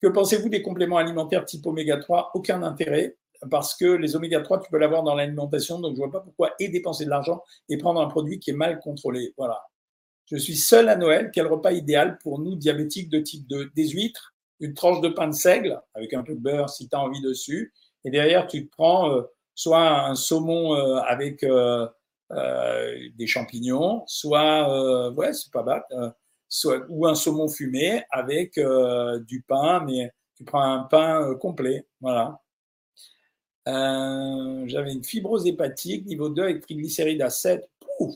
Que 0.00 0.08
pensez-vous 0.08 0.48
des 0.48 0.62
compléments 0.62 0.98
alimentaires 0.98 1.44
type 1.44 1.66
oméga 1.66 1.96
3 1.96 2.32
Aucun 2.34 2.62
intérêt, 2.62 3.16
parce 3.50 3.74
que 3.74 3.84
les 3.84 4.16
oméga 4.16 4.40
3, 4.40 4.60
tu 4.60 4.70
peux 4.70 4.78
l'avoir 4.78 5.02
dans 5.02 5.14
l'alimentation, 5.14 5.80
donc 5.80 5.96
je 5.96 6.02
ne 6.02 6.06
vois 6.06 6.12
pas 6.12 6.24
pourquoi 6.24 6.52
et 6.58 6.68
dépenser 6.68 7.04
de 7.04 7.10
l'argent 7.10 7.42
et 7.68 7.76
prendre 7.76 8.00
un 8.00 8.08
produit 8.08 8.38
qui 8.38 8.50
est 8.50 8.54
mal 8.54 8.78
contrôlé. 8.80 9.34
Voilà. 9.36 9.60
Je 10.30 10.36
suis 10.36 10.56
seul 10.56 10.88
à 10.88 10.96
Noël. 10.96 11.30
Quel 11.32 11.46
repas 11.46 11.72
idéal 11.72 12.18
pour 12.18 12.38
nous, 12.38 12.56
diabétiques 12.56 13.10
de 13.10 13.20
type 13.20 13.46
2 13.48 13.70
Des 13.74 13.88
huîtres, 13.88 14.34
une 14.60 14.74
tranche 14.74 15.00
de 15.00 15.08
pain 15.08 15.28
de 15.28 15.34
seigle 15.34 15.80
avec 15.94 16.14
un 16.14 16.22
peu 16.22 16.34
de 16.34 16.40
beurre 16.40 16.70
si 16.70 16.88
tu 16.88 16.96
as 16.96 17.00
envie 17.00 17.20
dessus. 17.20 17.72
Et 18.04 18.10
derrière, 18.10 18.46
tu 18.46 18.66
te 18.66 18.70
prends 18.70 19.10
euh, 19.10 19.22
soit 19.54 20.06
un 20.06 20.14
saumon 20.14 20.74
euh, 20.74 20.96
avec 21.00 21.42
euh, 21.42 21.86
des 22.30 23.26
champignons, 23.26 24.04
soit, 24.06 25.10
ouais, 25.12 25.34
c'est 25.34 25.52
pas 25.52 25.62
bad, 25.62 25.82
soit, 26.48 26.86
ou 26.88 27.06
un 27.06 27.14
saumon 27.14 27.48
fumé 27.48 28.04
avec 28.10 28.58
du 29.26 29.42
pain, 29.42 29.84
mais 29.84 30.10
tu 30.34 30.44
prends 30.44 30.62
un 30.62 30.84
pain 30.84 31.34
complet. 31.34 31.86
Voilà. 32.00 32.40
J'avais 33.66 34.92
une 34.92 35.04
fibrose 35.04 35.46
hépatique 35.46 36.06
niveau 36.06 36.28
2 36.28 36.42
avec 36.42 36.62
triglycérides 36.62 37.22
à 37.22 37.30
7. 37.30 37.68
Pouf 37.98 38.14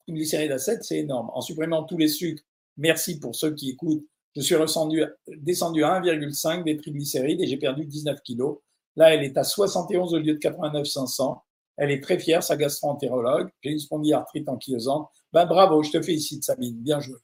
triglycérides 0.00 0.52
à 0.52 0.58
7, 0.58 0.84
c'est 0.84 0.98
énorme. 0.98 1.30
En 1.34 1.40
supprimant 1.40 1.84
tous 1.84 1.98
les 1.98 2.08
sucres, 2.08 2.42
merci 2.76 3.20
pour 3.20 3.34
ceux 3.34 3.54
qui 3.54 3.70
écoutent, 3.70 4.04
je 4.34 4.40
suis 4.40 4.56
descendu, 4.56 5.04
descendu 5.26 5.84
à 5.84 6.00
1,5 6.00 6.64
des 6.64 6.76
triglycérides 6.76 7.40
et 7.40 7.46
j'ai 7.46 7.56
perdu 7.56 7.84
19 7.84 8.20
kilos. 8.22 8.58
Là, 8.96 9.14
elle 9.14 9.22
est 9.22 9.36
à 9.36 9.44
71 9.44 10.14
au 10.14 10.18
lieu 10.18 10.34
de 10.34 10.38
89 10.38 10.86
500. 10.86 11.42
Elle 11.76 11.90
est 11.92 12.02
très 12.02 12.18
fière, 12.18 12.42
sa 12.42 12.56
gastro-entérologue. 12.56 13.50
J'ai 13.62 13.70
une 13.70 13.78
spondyarthrite 13.78 14.48
ankylosante. 14.48 15.08
Ben, 15.32 15.46
bravo, 15.46 15.82
je 15.82 15.92
te 15.92 16.02
félicite, 16.02 16.42
Sabine. 16.42 16.76
Bien 16.76 17.00
joué. 17.00 17.16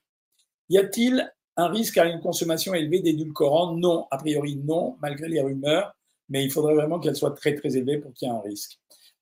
Y 0.69 0.79
a-t-il 0.79 1.33
un 1.57 1.69
risque 1.69 1.99
à 1.99 2.07
une 2.07 2.21
consommation 2.21 2.75
élevée 2.75 3.01
d'édulcorants? 3.01 3.75
Non, 3.75 4.07
a 4.11 4.19
priori 4.19 4.57
non, 4.57 4.97
malgré 5.01 5.29
les 5.29 5.41
rumeurs, 5.41 5.95
mais 6.29 6.45
il 6.45 6.51
faudrait 6.51 6.75
vraiment 6.75 7.01
qu'elle 7.01 7.17
soit 7.17 7.33
très 7.33 7.55
très 7.55 7.77
élevée 7.77 7.99
pour 7.99 8.13
qu'il 8.15 8.29
y 8.29 8.31
ait 8.31 8.35
un 8.35 8.41
risque. 8.41 8.79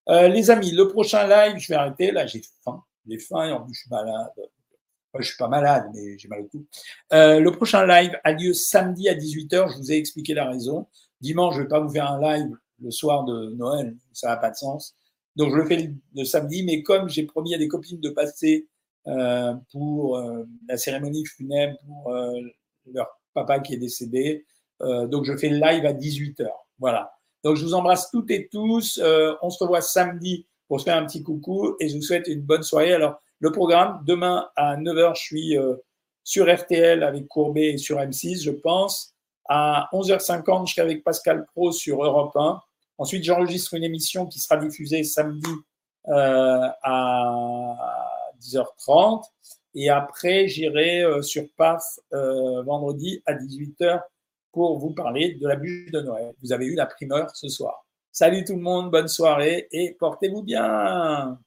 Euh, 0.08 0.28
les 0.28 0.50
amis, 0.50 0.72
le 0.72 0.88
prochain 0.88 1.26
live, 1.26 1.58
je 1.58 1.68
vais 1.68 1.74
arrêter. 1.74 2.10
Là, 2.10 2.26
j'ai 2.26 2.42
faim 2.64 2.82
j'ai 3.08 3.18
faim 3.18 3.48
et 3.48 3.52
en 3.52 3.62
plus 3.62 3.74
je 3.74 3.80
suis 3.80 3.90
malade. 3.90 4.30
Moi, 4.36 5.20
je 5.20 5.26
suis 5.26 5.36
pas 5.36 5.48
malade, 5.48 5.90
mais 5.94 6.16
j'ai 6.18 6.28
mal 6.28 6.40
au 6.40 6.44
cou. 6.44 6.64
Euh, 7.12 7.38
le 7.38 7.52
prochain 7.52 7.86
live 7.86 8.18
a 8.24 8.32
lieu 8.32 8.54
samedi 8.54 9.08
à 9.08 9.14
18h. 9.14 9.72
Je 9.72 9.76
vous 9.76 9.92
ai 9.92 9.96
expliqué 9.96 10.32
la 10.32 10.48
raison. 10.48 10.86
Dimanche, 11.20 11.56
je 11.56 11.62
vais 11.62 11.68
pas 11.68 11.80
vous 11.80 11.90
faire 11.90 12.10
un 12.10 12.20
live 12.20 12.56
le 12.82 12.90
soir 12.90 13.24
de 13.24 13.50
Noël. 13.50 13.94
Ça 14.12 14.28
n'a 14.28 14.36
pas 14.36 14.50
de 14.50 14.56
sens. 14.56 14.96
Donc, 15.36 15.52
je 15.52 15.56
le 15.56 15.66
fais 15.66 15.90
le 16.14 16.24
samedi. 16.24 16.64
Mais 16.64 16.82
comme 16.82 17.08
j'ai 17.08 17.24
promis 17.24 17.54
à 17.54 17.58
des 17.58 17.68
copines 17.68 18.00
de 18.00 18.08
passer 18.08 18.68
euh, 19.06 19.54
pour 19.70 20.16
euh, 20.16 20.44
la 20.66 20.78
cérémonie 20.78 21.26
funèbre 21.26 21.78
pour 21.86 22.12
euh, 22.14 22.40
leur 22.92 23.20
papa 23.34 23.60
qui 23.60 23.74
est 23.74 23.78
décédé, 23.78 24.46
euh, 24.80 25.06
donc 25.06 25.24
je 25.24 25.36
fais 25.36 25.50
le 25.50 25.58
live 25.58 25.84
à 25.84 25.92
18h. 25.92 26.48
Voilà. 26.82 27.14
Donc, 27.42 27.56
je 27.56 27.64
vous 27.64 27.74
embrasse 27.74 28.10
toutes 28.10 28.30
et 28.30 28.48
tous. 28.52 29.00
on 29.40 29.50
se 29.50 29.62
revoit 29.64 29.80
samedi 29.80 30.46
pour 30.68 30.80
se 30.80 30.84
faire 30.84 30.96
un 30.96 31.06
petit 31.06 31.22
coucou 31.22 31.76
et 31.80 31.88
je 31.88 31.96
vous 31.96 32.02
souhaite 32.02 32.28
une 32.28 32.40
bonne 32.40 32.62
soirée. 32.62 32.92
Alors, 32.92 33.20
le 33.42 33.50
programme, 33.50 34.00
demain 34.06 34.48
à 34.54 34.76
9h, 34.76 35.16
je 35.16 35.20
suis 35.20 35.58
euh, 35.58 35.74
sur 36.22 36.46
RTL 36.48 37.02
avec 37.02 37.26
Courbet 37.26 37.72
et 37.72 37.76
sur 37.76 37.98
M6, 37.98 38.42
je 38.42 38.52
pense. 38.52 39.14
À 39.48 39.88
11h50, 39.92 40.68
je 40.68 40.74
serai 40.74 40.82
avec 40.82 41.02
Pascal 41.02 41.44
Pro 41.46 41.72
sur 41.72 42.02
Europe 42.04 42.36
1. 42.36 42.60
Ensuite, 42.98 43.24
j'enregistre 43.24 43.74
une 43.74 43.84
émission 43.84 44.26
qui 44.26 44.38
sera 44.38 44.56
diffusée 44.56 45.02
samedi 45.02 45.50
euh, 46.08 46.68
à 46.82 47.76
10h30. 48.40 49.24
Et 49.74 49.90
après, 49.90 50.46
j'irai 50.46 51.02
euh, 51.02 51.20
sur 51.20 51.44
PAF 51.56 51.82
vendredi 52.12 53.22
à 53.26 53.34
18h 53.34 54.00
pour 54.52 54.78
vous 54.78 54.90
parler 54.90 55.34
de 55.34 55.48
la 55.48 55.56
bûche 55.56 55.90
de 55.90 56.00
Noël. 56.00 56.34
Vous 56.42 56.52
avez 56.52 56.66
eu 56.66 56.74
la 56.74 56.86
primeur 56.86 57.34
ce 57.34 57.48
soir. 57.48 57.84
Salut 58.10 58.44
tout 58.44 58.56
le 58.56 58.62
monde, 58.62 58.90
bonne 58.90 59.08
soirée 59.08 59.68
et 59.72 59.96
portez-vous 59.98 60.42
bien. 60.42 61.38